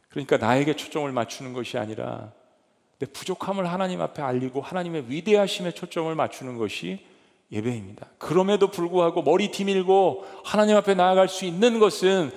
그러니까 0.10 0.36
나에게 0.36 0.76
초점을 0.76 1.10
맞추는 1.10 1.54
것이 1.54 1.78
아니라 1.78 2.34
내 3.00 3.06
부족함을 3.06 3.72
하나님 3.72 4.02
앞에 4.02 4.22
알리고 4.22 4.60
하나님의 4.60 5.06
위대하심에 5.08 5.72
초점을 5.72 6.14
맞추는 6.14 6.58
것이 6.58 7.06
예배입니다. 7.54 8.08
그럼에도 8.18 8.68
불구하고 8.68 9.22
머리 9.22 9.50
뒤밀고 9.50 10.26
하나님 10.44 10.76
앞에 10.76 10.94
나아갈 10.94 11.30
수 11.30 11.46
있는 11.46 11.80
것은 11.80 12.34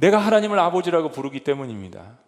내가 0.00 0.18
하나님을 0.18 0.58
아버지라고 0.58 1.10
부르기 1.10 1.40
때문입니다. 1.40 2.18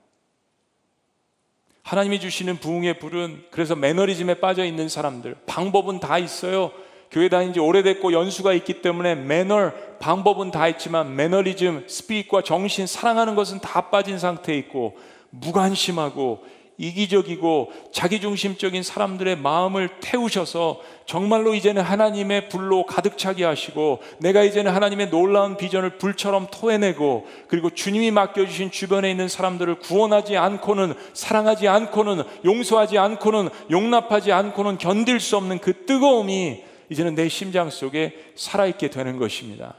하나님이 1.82 2.20
주시는 2.20 2.58
부흥의 2.58 2.98
불은 2.98 3.46
그래서 3.50 3.74
매너리즘에 3.74 4.34
빠져 4.34 4.64
있는 4.64 4.88
사람들 4.88 5.36
방법은 5.46 5.98
다 5.98 6.18
있어요. 6.18 6.70
교회 7.10 7.28
다닌 7.28 7.52
지 7.52 7.60
오래됐고 7.60 8.12
연수가 8.12 8.52
있기 8.54 8.82
때문에 8.82 9.14
매너 9.14 9.72
방법은 9.98 10.50
다 10.50 10.68
있지만 10.68 11.16
매너리즘 11.16 11.86
스피릿과 11.88 12.42
정신 12.42 12.86
사랑하는 12.86 13.34
것은 13.34 13.60
다 13.60 13.90
빠진 13.90 14.18
상태에 14.18 14.56
있고 14.58 14.96
무관심하고 15.30 16.44
이기적이고 16.82 17.72
자기중심적인 17.92 18.82
사람들의 18.82 19.36
마음을 19.36 19.88
태우셔서 20.00 20.80
정말로 21.06 21.54
이제는 21.54 21.80
하나님의 21.80 22.48
불로 22.48 22.84
가득 22.84 23.16
차게 23.16 23.44
하시고 23.44 24.00
내가 24.18 24.42
이제는 24.42 24.72
하나님의 24.72 25.10
놀라운 25.10 25.56
비전을 25.56 25.98
불처럼 25.98 26.48
토해내고 26.50 27.28
그리고 27.46 27.70
주님이 27.70 28.10
맡겨주신 28.10 28.72
주변에 28.72 29.10
있는 29.12 29.28
사람들을 29.28 29.78
구원하지 29.78 30.36
않고는 30.36 30.94
사랑하지 31.12 31.68
않고는 31.68 32.24
용서하지 32.44 32.98
않고는 32.98 33.48
용납하지 33.70 34.32
않고는 34.32 34.78
견딜 34.78 35.20
수 35.20 35.36
없는 35.36 35.60
그 35.60 35.86
뜨거움이 35.86 36.64
이제는 36.90 37.14
내 37.14 37.28
심장 37.28 37.70
속에 37.70 38.32
살아있게 38.34 38.90
되는 38.90 39.18
것입니다. 39.18 39.76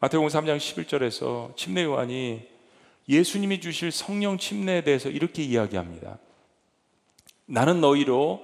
마태복음 0.00 0.28
3장 0.28 0.56
11절에서 0.56 1.54
침례 1.56 1.84
요한이 1.84 2.53
예수님이 3.08 3.60
주실 3.60 3.90
성령 3.90 4.38
침례에 4.38 4.82
대해서 4.82 5.08
이렇게 5.08 5.42
이야기합니다. 5.42 6.18
나는 7.46 7.80
너희로 7.80 8.42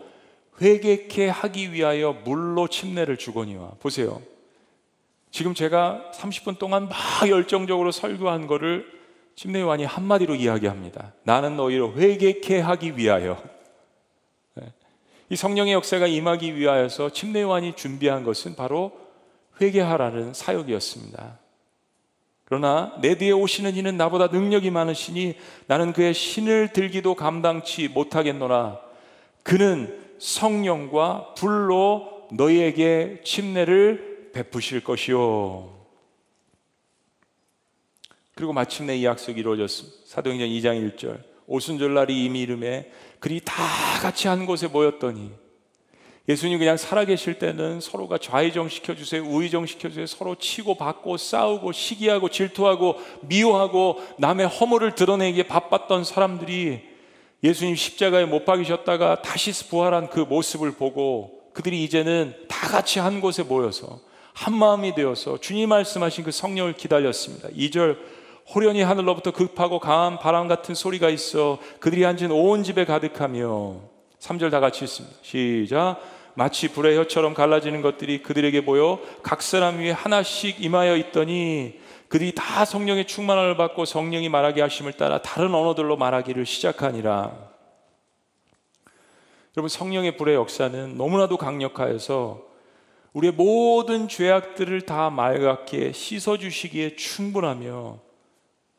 회개케 0.61 1.29
하기 1.29 1.73
위하여 1.73 2.13
물로 2.25 2.69
침례를 2.69 3.17
주거니와 3.17 3.73
보세요. 3.81 4.21
지금 5.31 5.55
제가 5.55 6.11
30분 6.15 6.59
동안 6.59 6.89
막 6.89 6.97
열정적으로 7.29 7.93
설교한 7.93 8.47
거를 8.47 9.01
침례 9.37 9.61
요한이 9.61 9.85
한마디로 9.85 10.35
이야기합니다. 10.35 11.15
나는 11.23 11.57
너희로 11.57 11.95
회개케 11.95 12.61
하기 12.61 12.99
위하여. 12.99 13.43
네. 14.55 14.73
이 15.31 15.37
성령의 15.37 15.73
역사가 15.73 16.07
임하기 16.07 16.57
위하여서 16.57 17.13
침례 17.13 17.41
요한이 17.43 17.75
준비한 17.77 18.23
것은 18.23 18.55
바로 18.55 18.93
회개하라는 19.61 20.35
사역이었습니다. 20.35 21.40
그러나 22.51 22.93
내 23.01 23.17
뒤에 23.17 23.31
오시는 23.31 23.77
이는 23.77 23.97
나보다 23.97 24.27
능력이 24.27 24.73
많으시니 24.73 25.37
나는 25.69 25.93
그의 25.93 26.13
신을 26.13 26.73
들기도 26.73 27.15
감당치 27.15 27.87
못하겠노라. 27.87 28.81
그는 29.45 29.97
성령과 30.19 31.35
불로 31.35 32.27
너희에게 32.33 33.21
침례를 33.25 34.31
베푸실 34.33 34.83
것이요. 34.83 35.79
그리고 38.35 38.53
마침내 38.53 38.97
이 38.97 39.05
약속이 39.05 39.39
이루어졌습니다. 39.39 39.99
사도행전 40.07 40.49
2장 40.49 40.97
1절. 40.97 41.23
오순절날이 41.47 42.25
이미 42.25 42.41
이름에 42.41 42.91
그리 43.21 43.41
다 43.45 43.63
같이 44.03 44.27
한 44.27 44.45
곳에 44.45 44.67
모였더니 44.67 45.31
예수님 46.29 46.59
그냥 46.59 46.77
살아계실 46.77 47.39
때는 47.39 47.81
서로가 47.81 48.19
좌의정 48.19 48.69
시켜주세요, 48.69 49.23
우의정 49.23 49.67
시켜주세요, 49.67 50.07
서로 50.07 50.35
치고 50.37 50.77
받고 50.77 51.17
싸우고 51.17 51.73
시기하고 51.73 52.29
질투하고 52.29 52.97
미워하고 53.23 54.01
남의 54.19 54.47
허물을 54.47 54.95
드러내기에 54.95 55.45
바빴던 55.45 56.05
사람들이 56.05 56.83
예수님 57.43 57.75
십자가에 57.75 58.27
못 58.27 58.45
박이셨다가 58.45 59.23
다시 59.23 59.69
부활한 59.69 60.11
그 60.11 60.21
모습을 60.21 60.73
보고 60.73 61.41
그들이 61.53 61.83
이제는 61.85 62.35
다 62.49 62.69
같이 62.69 62.99
한 62.99 63.21
곳에 63.21 63.43
모여서 63.43 64.01
한 64.35 64.55
마음이 64.55 64.95
되어서 64.95 65.39
주님 65.39 65.71
말씀하신 65.71 66.25
그 66.25 66.31
성령을 66.31 66.75
기다렸습니다. 66.75 67.49
2절 67.49 67.97
호련히 68.55 68.83
하늘로부터 68.83 69.33
급하고 69.33 69.79
강한 69.79 70.19
바람 70.19 70.49
같은 70.49 70.75
소리가 70.75 71.09
있어 71.09 71.59
그들이 71.79 72.05
앉은 72.05 72.31
온 72.31 72.63
집에 72.63 72.85
가득하며 72.85 73.90
3절 74.21 74.51
다 74.51 74.61
같이 74.61 74.85
있습니다. 74.85 75.17
시작. 75.23 76.01
마치 76.35 76.69
불의 76.69 76.97
혀처럼 76.99 77.35
갈라지는 77.35 77.83
것들이 77.83 78.23
그들에게 78.23 78.65
보여 78.65 79.01
각 79.23 79.43
사람 79.43 79.79
위에 79.79 79.91
하나씩 79.91 80.63
임하여 80.63 80.97
있더니 80.97 81.81
그들이 82.09 82.33
다 82.35 82.65
성령의 82.65 83.07
충만함을 83.07 83.57
받고 83.57 83.85
성령이 83.85 84.29
말하게 84.29 84.63
하심을 84.63 84.93
따라 84.95 85.23
다른 85.23 85.55
언어들로 85.55 85.97
말하기를 85.97 86.47
시작하니라. 86.47 87.51
여러분 89.57 89.69
성령의 89.69 90.17
불의 90.17 90.37
역사는 90.37 90.97
너무나도 90.97 91.37
강력하여서 91.37 92.43
우리의 93.13 93.33
모든 93.33 94.07
죄악들을 94.07 94.83
다 94.83 95.11
맑게 95.11 95.93
씻어 95.93 96.37
주시기에 96.37 96.95
충분하며 96.97 97.99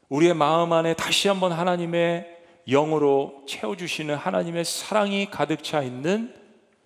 우리의 0.07 0.33
마음 0.33 0.71
안에 0.71 0.93
다시 0.93 1.27
한번 1.27 1.51
하나님의 1.51 2.40
영으로 2.67 3.43
채워 3.47 3.75
주시는 3.75 4.15
하나님의 4.15 4.65
사랑이 4.65 5.29
가득 5.29 5.63
차 5.63 5.81
있는 5.81 6.33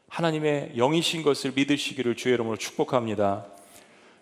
하나님의 0.10 0.74
영이신 0.78 1.24
것을 1.24 1.52
믿으시기를 1.56 2.16
주의 2.16 2.34
이름으로 2.36 2.58
축복합니다. 2.58 3.46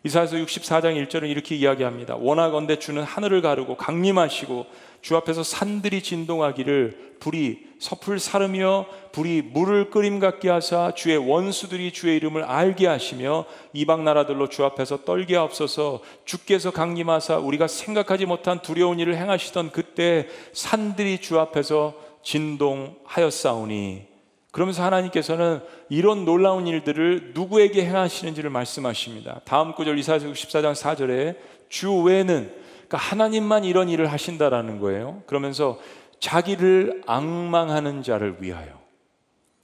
이사야서 0.06 0.36
64장 0.38 1.01
1절은 1.08 1.30
이렇게 1.30 1.56
이야기합니다. 1.56 2.16
원하건대 2.16 2.78
주는 2.78 3.01
하늘을 3.04 3.41
가르고 3.41 3.78
강림하시고 3.78 4.66
주 5.04 5.18
앞에서 5.18 5.43
산들이 5.43 6.01
진동하기를 6.01 7.18
불이 7.20 7.68
섭을 7.78 8.20
사르며 8.20 8.86
불이 9.12 9.41
물을 9.51 9.89
끓임 9.89 10.20
같게 10.20 10.49
하사 10.49 10.93
주의 10.95 11.18
원수들이 11.18 11.91
주의 11.91 12.16
이름을 12.16 12.43
알게 12.43 12.88
하시며 12.88 13.43
이방 13.74 14.06
나라들로 14.06 14.47
주 14.47 14.64
앞에서 14.64 15.04
떨게 15.04 15.36
하옵소서 15.36 15.99
주께서 16.24 16.72
강림하사 16.72 17.38
우리가 17.38 17.68
생각하지 17.68 18.26
못한 18.26 18.62
두려운 18.62 18.97
일을 18.99 19.18
행하시던 19.18 19.72
그때 19.72 20.30
산들이 20.54 21.20
주 21.20 21.38
앞에서 21.38 21.93
진동하였사오니 22.24 24.08
그러면서 24.51 24.84
하나님께서는 24.84 25.60
이런 25.89 26.24
놀라운 26.24 26.66
일들을 26.66 27.32
누구에게 27.34 27.86
행하시는지를 27.86 28.49
말씀하십니다. 28.49 29.41
다음 29.43 29.74
구절 29.74 29.99
이사야서 29.99 30.28
64장 30.28 30.74
4절에 30.74 31.36
주 31.68 31.93
외에는 31.93 32.62
그러니까 32.93 32.97
하나님만 32.97 33.63
이런 33.65 33.89
일을 33.89 34.11
하신다라는 34.11 34.79
거예요. 34.79 35.23
그러면서 35.25 35.79
자기를 36.19 37.01
악망하는 37.07 38.03
자를 38.03 38.37
위하여 38.39 38.83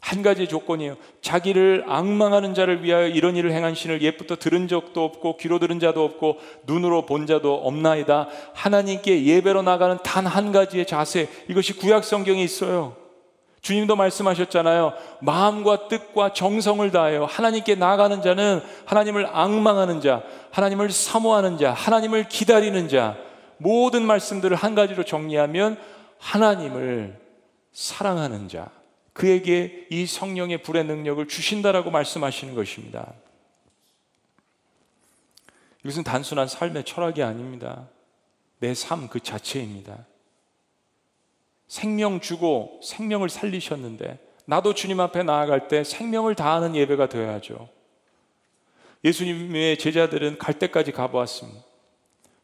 한 0.01 0.23
가지 0.23 0.47
조건이에요. 0.47 0.97
자기를 1.21 1.85
악망하는 1.87 2.55
자를 2.55 2.83
위하여 2.83 3.07
이런 3.07 3.35
일을 3.35 3.51
행한 3.51 3.75
신을 3.75 4.01
옛부터 4.01 4.37
들은 4.37 4.67
적도 4.67 5.03
없고 5.03 5.37
귀로 5.37 5.59
들은 5.59 5.79
자도 5.79 6.03
없고 6.03 6.37
눈으로 6.65 7.05
본 7.05 7.27
자도 7.27 7.53
없나이다. 7.53 8.29
하나님께 8.55 9.23
예배로 9.23 9.61
나가는 9.61 9.97
단 10.03 10.25
한 10.25 10.51
가지의 10.51 10.87
자세 10.87 11.27
이것이 11.47 11.73
구약 11.73 12.03
성경에 12.03 12.41
있어요. 12.41 12.95
주님도 13.61 13.95
말씀하셨잖아요. 13.95 14.93
마음과 15.21 15.87
뜻과 15.89 16.33
정성을 16.33 16.89
다하여 16.91 17.25
하나님께 17.25 17.75
나아가는 17.75 18.21
자는 18.21 18.61
하나님을 18.85 19.27
악망하는 19.31 20.01
자, 20.01 20.23
하나님을 20.51 20.91
사모하는 20.91 21.57
자, 21.57 21.73
하나님을 21.73 22.29
기다리는 22.29 22.87
자, 22.87 23.17
모든 23.57 24.03
말씀들을 24.05 24.55
한 24.55 24.75
가지로 24.75 25.03
정리하면 25.03 25.77
하나님을 26.19 27.19
사랑하는 27.73 28.47
자, 28.47 28.69
그에게 29.13 29.87
이 29.89 30.05
성령의 30.05 30.63
불의 30.63 30.85
능력을 30.85 31.27
주신다라고 31.27 31.91
말씀하시는 31.91 32.55
것입니다. 32.55 33.13
이것은 35.83 36.03
단순한 36.03 36.47
삶의 36.47 36.83
철학이 36.85 37.23
아닙니다. 37.23 37.87
내 38.59 38.73
삶 38.73 39.07
그 39.09 39.19
자체입니다. 39.19 40.05
생명 41.69 42.19
주고 42.19 42.81
생명을 42.83 43.29
살리셨는데 43.29 44.17
나도 44.45 44.73
주님 44.73 44.99
앞에 44.99 45.23
나아갈 45.23 45.69
때 45.69 45.85
생명을 45.85 46.35
다하는 46.35 46.75
예배가 46.75 47.07
되어야죠. 47.07 47.69
예수님의 49.05 49.77
제자들은 49.77 50.39
갈 50.39 50.55
때까지 50.55 50.91
가보았습니다. 50.91 51.61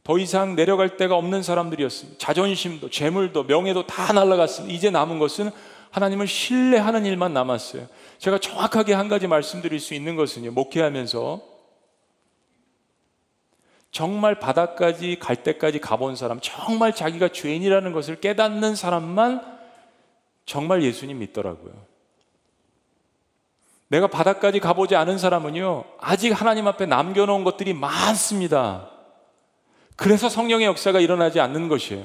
더 0.04 0.20
이상 0.20 0.56
내려갈 0.56 0.98
데가 0.98 1.16
없는 1.18 1.42
사람들이었습니다. 1.42 2.20
자존심도, 2.20 2.92
재물도, 2.92 3.46
명예도 3.46 3.88
다 3.88 4.14
날라갔습니다. 4.14 4.74
이제 4.74 4.92
남은 4.92 5.18
것은 5.18 5.50
하나님을 5.90 6.28
신뢰하는 6.28 7.06
일만 7.06 7.34
남았어요. 7.34 7.88
제가 8.20 8.38
정확하게 8.38 8.94
한 8.94 9.10
가지 9.10 9.26
말씀드릴 9.26 9.80
수 9.80 9.96
있는 9.96 10.16
것은요, 10.16 10.52
목회하면서 10.52 11.55
정말 13.96 14.36
바닥까지 14.36 15.20
갈 15.22 15.38
때까지 15.38 15.80
가본 15.80 16.18
사람, 16.18 16.42
정말 16.42 16.94
자기가 16.94 17.30
죄인이라는 17.30 17.94
것을 17.94 18.20
깨닫는 18.20 18.76
사람만 18.76 19.40
정말 20.46 20.84
예수님 20.84 21.20
믿더라고요. 21.20 21.72
내가 23.88 24.08
바닥까지 24.08 24.60
가보지 24.60 24.98
않은 24.98 25.18
사람은요, 25.18 25.86
아직 26.02 26.32
하나님 26.32 26.68
앞에 26.68 26.86
남겨놓은 26.88 27.46
것들이 27.46 27.74
많습니다. 27.74 28.90
그래서 29.96 30.28
성령의 30.28 30.66
역사가 30.68 31.00
일어나지 31.00 31.40
않는 31.40 31.70
것이에요. 31.70 32.04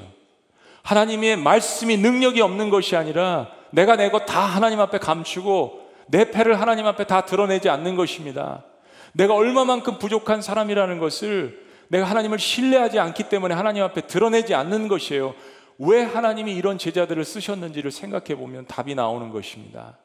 하나님의 0.83 1.35
말씀이 1.35 1.97
능력이 1.97 2.39
없는 2.39 2.69
것이 2.69 2.95
아니라 2.95 3.51
내가 3.71 3.97
내 3.97 4.07
것 4.11 4.25
다 4.25 4.39
하나님 4.39 4.79
앞에 4.79 4.97
감추고 4.97 5.91
내 6.07 6.31
패를 6.31 6.61
하나님 6.61 6.87
앞에 6.87 7.03
다 7.03 7.25
드러내지 7.25 7.67
않는 7.67 7.97
것입니다. 7.97 8.63
내가 9.11 9.33
얼마만큼 9.33 9.99
부족한 9.99 10.41
사람이라는 10.41 10.97
것을 10.97 11.69
내가 11.91 12.05
하나님을 12.05 12.39
신뢰하지 12.39 12.99
않기 12.99 13.23
때문에 13.23 13.53
하나님 13.53 13.83
앞에 13.83 14.07
드러내지 14.07 14.55
않는 14.55 14.87
것이에요. 14.87 15.35
왜 15.77 16.01
하나님이 16.03 16.53
이런 16.55 16.77
제자들을 16.77 17.25
쓰셨는지를 17.25 17.91
생각해 17.91 18.35
보면 18.35 18.65
답이 18.65 18.95
나오는 18.95 19.29
것입니다. 19.29 19.97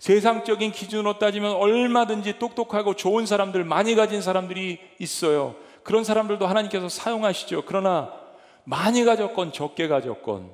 세상적인 0.00 0.72
기준으로 0.72 1.20
따지면 1.20 1.52
얼마든지 1.52 2.40
똑똑하고 2.40 2.96
좋은 2.96 3.24
사람들, 3.24 3.62
많이 3.62 3.94
가진 3.94 4.20
사람들이 4.20 4.80
있어요. 4.98 5.54
그런 5.84 6.02
사람들도 6.02 6.44
하나님께서 6.44 6.88
사용하시죠. 6.88 7.62
그러나 7.66 8.12
많이 8.64 9.04
가졌건 9.04 9.52
적게 9.52 9.86
가졌건, 9.86 10.50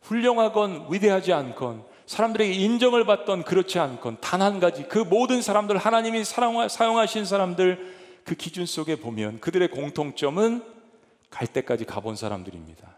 훌륭하건 0.00 0.86
위대하지 0.88 1.34
않건, 1.34 1.84
사람들에게 2.06 2.54
인정을 2.54 3.04
받던 3.04 3.42
그렇지 3.42 3.78
않건, 3.78 4.16
단 4.22 4.40
한 4.40 4.60
가지, 4.60 4.84
그 4.84 4.98
모든 4.98 5.42
사람들, 5.42 5.76
하나님이 5.76 6.24
사용하신 6.24 7.26
사람들, 7.26 7.99
그 8.24 8.34
기준 8.34 8.66
속에 8.66 8.96
보면 8.96 9.40
그들의 9.40 9.70
공통점은 9.70 10.64
갈 11.30 11.46
때까지 11.46 11.84
가본 11.84 12.16
사람들입니다. 12.16 12.96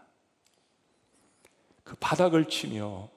그 1.83 1.95
바닥을 1.99 2.49
치며 2.49 3.09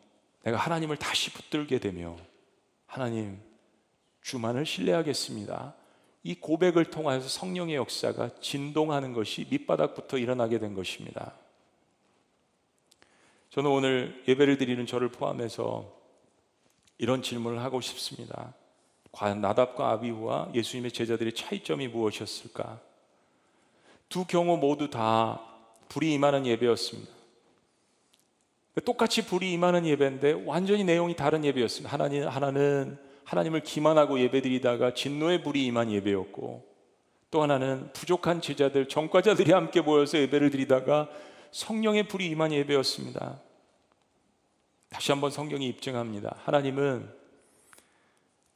내가 0.43 0.59
하나님을 0.59 0.97
다시 0.97 1.33
붙들게 1.33 1.79
되며 1.79 2.17
하나님 2.87 3.41
주만을 4.23 4.67
신뢰하겠습니다. 4.67 5.75
이 6.23 6.35
고백을 6.35 6.87
통하여서 6.87 7.29
성령의 7.29 7.77
역사가 7.77 8.41
진동하는 8.41 9.13
것이 9.13 9.47
밑바닥부터 9.51 10.19
일어나게 10.19 10.59
된 10.59 10.75
것입니다. 10.75 11.35
저는 13.51 13.71
오늘 13.71 14.25
예배를 14.27 14.59
드리는 14.59 14.85
저를 14.87 15.11
포함해서 15.11 15.95
이런 16.99 17.23
질문을 17.23 17.63
하고 17.63 17.81
싶습니다. 17.81 18.55
과연 19.17 19.41
나답과 19.41 19.93
아비후와 19.93 20.51
예수님의 20.55 20.93
제자들의 20.93 21.33
차이점이 21.33 21.89
무엇이었을까? 21.89 22.81
두 24.11 24.27
경우 24.27 24.59
모두 24.59 24.91
다 24.91 25.41
불이 25.89 26.13
임하는 26.13 26.45
예배였습니다. 26.45 27.11
똑같이 28.85 29.25
불이 29.25 29.55
임하는 29.55 29.87
예배인데 29.87 30.45
완전히 30.45 30.85
내용이 30.85 31.17
다른 31.17 31.47
예배였습니다. 31.47 31.91
하나님, 31.91 32.29
하나는 32.29 32.99
하나님을 33.25 33.61
기만하고 33.63 34.21
예배드리다가 34.21 34.93
진노의 34.93 35.43
불이 35.43 35.65
임한 35.65 35.91
예배였고 35.93 36.67
또 37.31 37.43
하나는 37.43 37.91
부족한 37.95 38.43
제자들, 38.43 38.87
정과자들이 38.87 39.51
함께 39.51 39.81
모여서 39.81 40.19
예배를 40.19 40.51
드리다가 40.51 41.09
성령의 41.53 42.07
불이 42.09 42.27
임한 42.27 42.53
예배였습니다. 42.53 43.41
다시 44.91 45.11
한번 45.11 45.31
성경이 45.31 45.67
입증합니다. 45.69 46.37
하나님은 46.45 47.26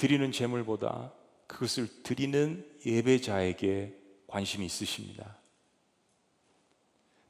드리는 0.01 0.33
제물보다 0.33 1.13
그것을 1.47 1.87
드리는 2.03 2.65
예배자에게 2.87 3.95
관심이 4.29 4.65
있으십니다. 4.65 5.37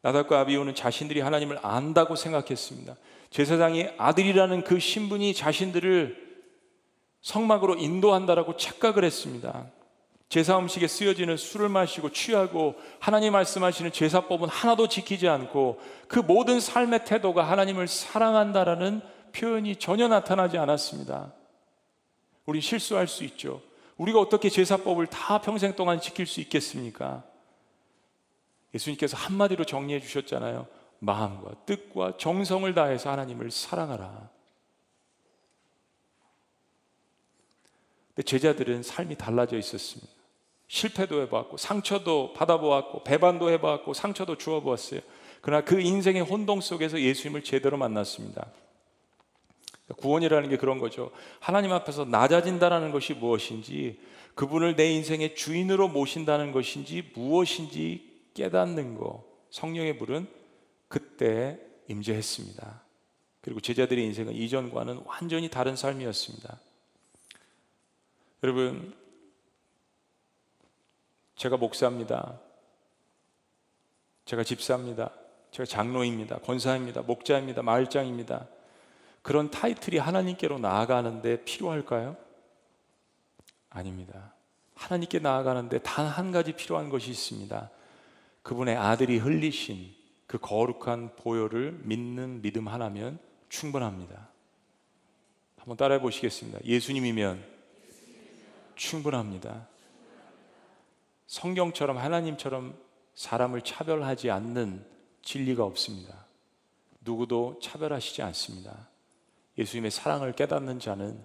나답과 0.02 0.38
아비오는 0.38 0.76
자신들이 0.76 1.20
하나님을 1.20 1.58
안다고 1.62 2.14
생각했습니다. 2.14 2.94
제사장의 3.30 3.96
아들이라는 3.98 4.62
그 4.62 4.78
신분이 4.78 5.34
자신들을 5.34 6.30
성막으로 7.22 7.74
인도한다라고 7.74 8.56
착각을 8.56 9.02
했습니다. 9.02 9.66
제사 10.28 10.56
음식에 10.56 10.86
쓰여지는 10.86 11.36
술을 11.36 11.68
마시고 11.68 12.12
취하고 12.12 12.76
하나님 13.00 13.32
말씀하시는 13.32 13.90
제사법은 13.90 14.48
하나도 14.48 14.86
지키지 14.86 15.26
않고 15.26 15.80
그 16.06 16.20
모든 16.20 16.60
삶의 16.60 17.04
태도가 17.04 17.42
하나님을 17.42 17.88
사랑한다라는 17.88 19.00
표현이 19.32 19.74
전혀 19.76 20.06
나타나지 20.06 20.56
않았습니다. 20.56 21.32
우리 22.50 22.60
실수할 22.60 23.06
수 23.06 23.22
있죠. 23.22 23.62
우리가 23.96 24.18
어떻게 24.18 24.48
제사법을 24.48 25.06
다 25.06 25.40
평생 25.40 25.76
동안 25.76 26.00
지킬 26.00 26.26
수 26.26 26.40
있겠습니까? 26.40 27.22
예수님께서 28.74 29.16
한마디로 29.16 29.64
정리해 29.64 30.00
주셨잖아요. 30.00 30.66
마음과 30.98 31.64
뜻과 31.64 32.16
정성을 32.16 32.74
다해서 32.74 33.08
하나님을 33.08 33.52
사랑하라. 33.52 34.28
근데 38.08 38.22
제자들은 38.24 38.82
삶이 38.82 39.14
달라져 39.14 39.56
있었습니다. 39.56 40.12
실패도 40.66 41.22
해보았고, 41.22 41.56
상처도 41.56 42.32
받아보았고, 42.32 43.04
배반도 43.04 43.50
해보았고, 43.50 43.94
상처도 43.94 44.38
주어보았어요. 44.38 45.00
그러나 45.40 45.64
그 45.64 45.80
인생의 45.80 46.22
혼동 46.22 46.60
속에서 46.60 47.00
예수님을 47.00 47.44
제대로 47.44 47.76
만났습니다. 47.76 48.50
구원이라는 49.96 50.48
게 50.48 50.56
그런 50.56 50.78
거죠. 50.78 51.10
하나님 51.40 51.72
앞에서 51.72 52.04
낮아진다는 52.04 52.90
것이 52.90 53.14
무엇인지, 53.14 54.00
그분을 54.34 54.76
내 54.76 54.90
인생의 54.90 55.34
주인으로 55.34 55.88
모신다는 55.88 56.52
것인지 56.52 57.10
무엇인지 57.14 58.30
깨닫는 58.34 58.96
거, 58.96 59.24
성령의 59.50 59.98
불은 59.98 60.28
그때 60.88 61.58
임재했습니다. 61.88 62.82
그리고 63.40 63.60
제자들의 63.60 64.04
인생은 64.04 64.34
이전과는 64.34 65.02
완전히 65.06 65.48
다른 65.48 65.76
삶이었습니다. 65.76 66.58
여러분, 68.42 68.94
제가 71.36 71.56
목사입니다. 71.56 72.38
제가 74.26 74.44
집사입니다. 74.44 75.10
제가 75.50 75.66
장로입니다. 75.66 76.38
권사입니다. 76.38 77.02
목자입니다. 77.02 77.62
마을장입니다. 77.62 78.46
그런 79.22 79.50
타이틀이 79.50 79.98
하나님께로 79.98 80.58
나아가는데 80.58 81.44
필요할까요? 81.44 82.16
아닙니다. 83.68 84.34
하나님께 84.74 85.18
나아가는데 85.18 85.80
단 85.82 86.06
한 86.06 86.32
가지 86.32 86.52
필요한 86.52 86.88
것이 86.88 87.10
있습니다. 87.10 87.70
그분의 88.42 88.76
아들이 88.76 89.18
흘리신 89.18 89.94
그 90.26 90.38
거룩한 90.38 91.16
보혈을 91.16 91.80
믿는 91.82 92.42
믿음 92.42 92.68
하나면 92.68 93.18
충분합니다. 93.48 94.28
한번 95.58 95.76
따라해 95.76 96.00
보시겠습니다. 96.00 96.60
예수님이면 96.64 97.44
충분합니다. 98.76 99.68
성경처럼 101.26 101.98
하나님처럼 101.98 102.78
사람을 103.14 103.62
차별하지 103.62 104.30
않는 104.30 104.84
진리가 105.22 105.64
없습니다. 105.64 106.26
누구도 107.00 107.58
차별하시지 107.62 108.22
않습니다. 108.22 108.89
예수님의 109.60 109.90
사랑을 109.90 110.32
깨닫는 110.32 110.80
자는 110.80 111.22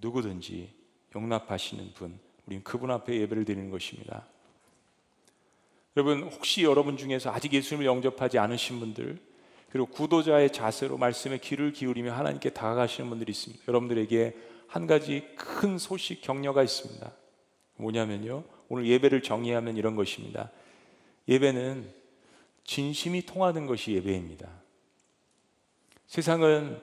누구든지 0.00 0.72
용납하시는 1.14 1.92
분, 1.94 2.18
우린 2.46 2.62
그분 2.62 2.90
앞에 2.90 3.20
예배를 3.20 3.44
드리는 3.44 3.70
것입니다. 3.70 4.26
여러분, 5.96 6.24
혹시 6.24 6.62
여러분 6.62 6.96
중에서 6.96 7.30
아직 7.30 7.52
예수님을 7.52 7.86
영접하지 7.86 8.38
않으신 8.38 8.80
분들, 8.80 9.18
그리고 9.70 9.86
구도자의 9.86 10.52
자세로 10.52 10.98
말씀에 10.98 11.38
귀를 11.38 11.72
기울이며 11.72 12.12
하나님께 12.12 12.50
다가가시는 12.50 13.10
분들이 13.10 13.32
있습니다. 13.32 13.64
여러분들에게 13.66 14.36
한 14.68 14.86
가지 14.86 15.28
큰 15.36 15.78
소식 15.78 16.22
격려가 16.22 16.62
있습니다. 16.62 17.12
뭐냐면요. 17.76 18.44
오늘 18.68 18.86
예배를 18.86 19.22
정의하면 19.22 19.76
이런 19.76 19.96
것입니다. 19.96 20.50
예배는 21.28 21.92
진심이 22.64 23.22
통하는 23.22 23.66
것이 23.66 23.92
예배입니다. 23.92 24.48
세상은 26.06 26.80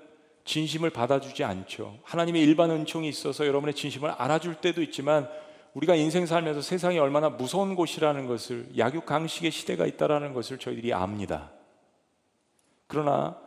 진심을 0.52 0.89
받아주지 0.89 1.45
않죠. 1.45 1.97
하나님의 2.04 2.41
일반 2.41 2.72
은총이 2.72 3.08
있어서 3.08 3.47
여러분의 3.47 3.74
진심을 3.74 4.10
알아줄 4.12 4.56
때도 4.56 4.82
있지만 4.82 5.30
우리가 5.74 5.95
인생 5.95 6.26
살면서 6.26 6.62
세상이 6.62 6.99
얼마나 6.99 7.30
무서운 7.30 7.74
곳이라는 7.74 8.28
것을 8.28 8.68
약육 8.78 9.06
강식의 9.06 9.49
시대가 9.49 9.86
있다라는 9.86 10.34
것을 10.34 10.58
저희들이 10.58 10.93
압니다. 10.93 11.52
그러나 12.88 13.38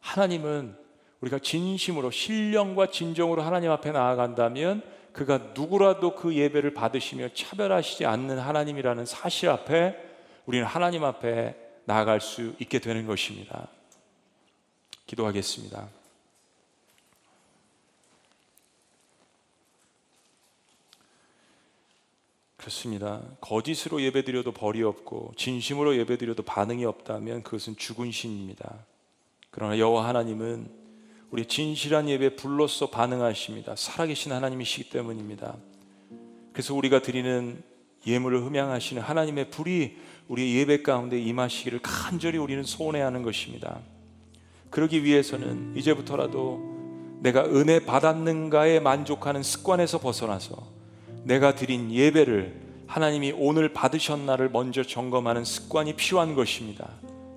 하나님은 0.00 0.76
우리가 1.20 1.38
진심으로 1.38 2.10
신령과 2.10 2.88
진정으로 2.88 3.42
하나님 3.42 3.70
앞에 3.70 3.92
나아간다면 3.92 4.82
그가 5.12 5.52
누구라도 5.54 6.16
그 6.16 6.34
예배를 6.34 6.74
받으시며 6.74 7.28
차별하시지 7.32 8.06
않는 8.06 8.40
하나님이라는 8.40 9.06
사실 9.06 9.50
앞에 9.50 9.96
우리는 10.46 10.66
하나님 10.66 11.04
앞에 11.04 11.54
나아갈 11.84 12.20
수 12.20 12.54
있게 12.58 12.80
되는 12.80 13.06
것입니다. 13.06 13.68
기도하겠습니다. 15.06 15.99
그렇습니다. 22.60 23.22
거짓으로 23.40 24.02
예배드려도 24.02 24.52
벌이 24.52 24.82
없고 24.82 25.32
진심으로 25.38 25.96
예배드려도 25.96 26.42
반응이 26.42 26.84
없다면 26.84 27.42
그것은 27.42 27.74
죽은 27.78 28.12
신입니다. 28.12 28.84
그러나 29.50 29.78
여호와 29.78 30.06
하나님은 30.08 30.68
우리 31.30 31.46
진실한 31.46 32.06
예배 32.10 32.36
불로써 32.36 32.90
반응하십니다. 32.90 33.76
살아계신 33.76 34.32
하나님이시기 34.32 34.90
때문입니다. 34.90 35.56
그래서 36.52 36.74
우리가 36.74 37.00
드리는 37.00 37.62
예물을 38.06 38.42
흠양하시는 38.44 39.00
하나님의 39.00 39.48
불이 39.48 39.96
우리의 40.28 40.56
예배 40.56 40.82
가운데 40.82 41.18
임하시기를 41.18 41.78
간절히 41.82 42.36
우리는 42.36 42.62
소원해하는 42.62 43.22
것입니다. 43.22 43.80
그러기 44.68 45.02
위해서는 45.02 45.74
이제부터라도 45.78 47.18
내가 47.22 47.42
은혜 47.46 47.86
받았는가에 47.86 48.80
만족하는 48.80 49.42
습관에서 49.42 49.98
벗어나서 49.98 50.79
내가 51.24 51.54
드린 51.54 51.90
예배를 51.90 52.60
하나님이 52.86 53.34
오늘 53.36 53.72
받으셨나를 53.72 54.50
먼저 54.50 54.82
점검하는 54.82 55.44
습관이 55.44 55.94
필요한 55.94 56.34
것입니다. 56.34 56.88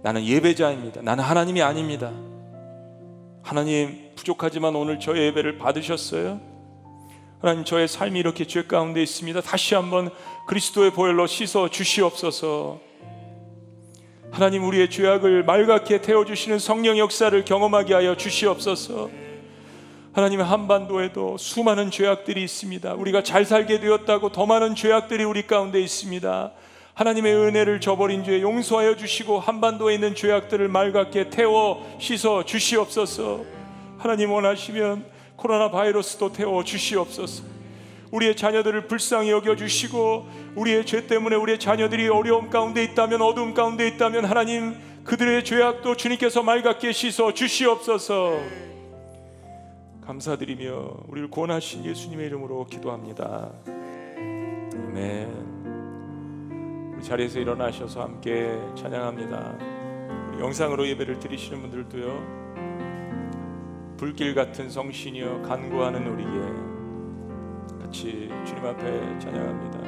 나는 0.02 0.26
예배자입니다. 0.26 1.02
나는 1.02 1.24
하나님이 1.24 1.62
아닙니다. 1.62 2.12
하나님 3.44 4.12
부족하지만 4.16 4.76
오늘 4.76 5.00
저 5.00 5.18
예배를 5.18 5.58
받으셨어요? 5.58 6.40
하나님 7.40 7.66
저의 7.66 7.88
삶이 7.88 8.20
이렇게 8.20 8.46
죄 8.46 8.64
가운데 8.64 9.04
있습니다. 9.04 9.42
다시 9.42 9.76
한번 9.76 10.10
그리스도의 10.48 10.92
보혈로 10.92 11.28
씻어 11.28 11.70
주시옵소서. 11.70 12.80
하나님 14.32 14.64
우리의 14.64 14.90
죄악을 14.90 15.44
말갛게 15.44 16.02
태워 16.02 16.26
주시는 16.26 16.58
성령 16.58 16.98
역사를 16.98 17.46
경험하게 17.46 17.94
하여 17.94 18.16
주시옵소서. 18.16 19.23
하나님의 20.14 20.46
한반도에도 20.46 21.38
수많은 21.40 21.90
죄악들이 21.90 22.44
있습니다. 22.44 22.94
우리가 22.94 23.24
잘 23.24 23.46
살게 23.46 23.80
되었다고 23.80 24.32
더 24.32 24.46
많은 24.46 24.76
죄악들이 24.76 25.24
우리 25.24 25.48
가운데 25.48 25.82
있습니다. 25.82 26.52
하나님의 26.94 27.36
은혜를 27.36 27.82
저버린 27.82 28.24
죄 28.24 28.40
용서하여 28.40 28.96
주시고 28.96 29.40
한반도에 29.40 29.96
있는 29.96 30.14
죄악들을 30.14 30.68
맑게 30.68 31.32
태워 31.32 31.84
씻어 32.00 32.46
주시옵소서. 32.46 33.44
하나님 33.98 34.32
원하시면 34.32 35.04
코로나 35.36 35.72
바이러스도 35.72 36.32
태워 36.32 36.64
주시옵소서. 36.64 37.44
우리의 38.12 38.36
자녀들을 38.36 38.86
불쌍히 38.86 39.32
여겨 39.32 39.56
주시고 39.56 40.28
우리의 40.56 40.86
죄 40.86 41.08
때문에 41.08 41.36
우리의 41.36 41.60
자녀들이 41.60 42.08
어려움 42.10 42.52
가운데 42.52 42.84
있다면 42.84 43.24
어두움 43.24 43.56
가운데 43.56 43.88
있다면 43.88 44.26
하나님 44.26 44.76
그들의 45.06 45.44
죄악도 45.44 45.98
주님께서 45.98 46.44
맑게 46.44 46.92
씻어 46.92 47.34
주시옵소서. 47.34 48.73
감사드리며 50.06 51.06
우리를 51.08 51.30
구원하신 51.30 51.86
예수님의 51.86 52.26
이름으로 52.28 52.66
기도합니다. 52.66 53.52
아멘. 54.76 55.54
우리 56.96 57.04
자리에서 57.04 57.40
일어나셔서 57.40 58.02
함께 58.02 58.60
찬양합니다. 58.76 59.58
우리 60.32 60.42
영상으로 60.42 60.86
예배를 60.88 61.20
드리시는 61.20 61.62
분들도요. 61.62 62.44
불길 63.98 64.34
같은 64.36 64.70
성신이여 64.70 65.42
간구하는 65.44 66.06
우리의 66.08 66.42
같이 67.82 68.30
주님 68.46 68.66
앞에 68.66 69.20
찬양합니다. 69.20 69.80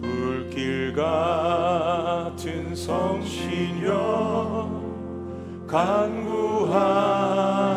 불길 0.00 0.94
같은 0.94 2.74
성신여 2.74 4.80
간구하 5.66 7.71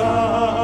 삶 0.00 0.59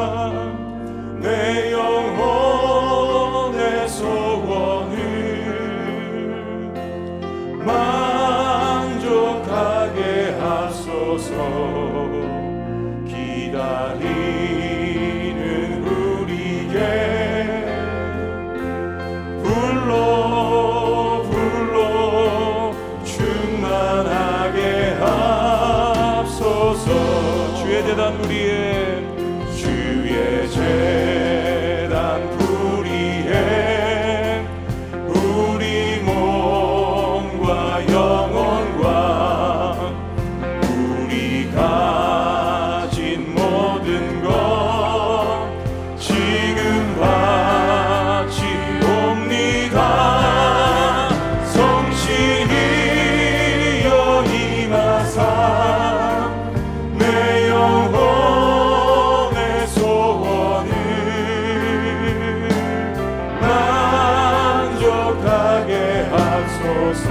하소서. 66.67 67.11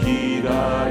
기다 0.00 0.81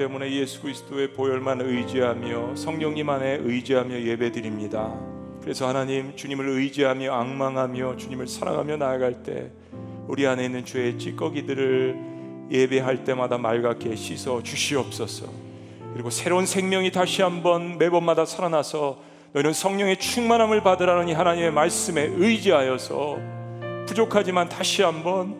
때문에 0.00 0.32
예수 0.32 0.62
그리스도의 0.62 1.12
보혈만 1.12 1.60
의지하며 1.60 2.56
성령님 2.56 3.10
안에 3.10 3.40
의지하며 3.42 4.00
예배드립니다. 4.00 4.98
그래서 5.42 5.68
하나님 5.68 6.16
주님을 6.16 6.48
의지하며 6.48 7.12
악망하며 7.12 7.98
주님을 7.98 8.26
사랑하며 8.26 8.78
나아갈 8.78 9.22
때 9.22 9.50
우리 10.08 10.26
안에 10.26 10.46
있는 10.46 10.64
죄의 10.64 10.98
찌꺼기들을 10.98 12.48
예배할 12.50 13.04
때마다 13.04 13.36
맑게 13.36 13.94
씻어 13.94 14.42
주시옵소서. 14.42 15.26
그리고 15.92 16.08
새로운 16.08 16.46
생명이 16.46 16.92
다시 16.92 17.20
한번 17.20 17.76
매번마다 17.76 18.24
살아나서 18.24 19.02
너희는 19.34 19.52
성령의 19.52 19.98
충만함을 19.98 20.62
받으라는 20.62 21.08
이 21.08 21.12
하나님의 21.12 21.52
말씀에 21.52 22.10
의지하여서 22.16 23.18
부족하지만 23.86 24.48
다시 24.48 24.80
한번 24.80 25.36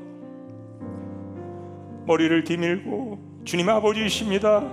머리를 2.07 2.45
디밀고 2.45 3.30
주님 3.45 3.69
아버지이십니다. 3.69 4.65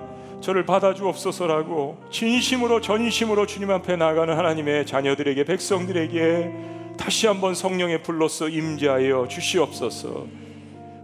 저를 0.41 0.65
받아주옵소서라고 0.65 1.97
진심으로 2.11 2.81
전심으로 2.81 3.45
주님 3.47 3.71
앞에 3.71 3.95
나가는 3.95 4.35
하나님의 4.35 4.85
자녀들에게 4.85 5.43
백성들에게 5.45 6.51
다시 6.97 7.27
한번 7.27 7.55
성령의 7.55 8.03
불로서 8.03 8.49
임재하여 8.49 9.27
주시옵소서. 9.27 10.27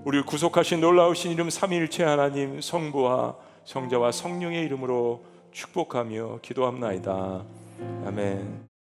우리를 0.05 0.25
구속하신 0.25 0.81
놀라우신 0.81 1.31
이름 1.31 1.49
삼위일체 1.49 2.03
하나님 2.03 2.59
성부와 2.59 3.35
성자와 3.65 4.11
성령의 4.11 4.63
이름으로 4.65 5.23
축복하며 5.51 6.39
기도합나이다. 6.41 7.43
아멘. 8.05 8.72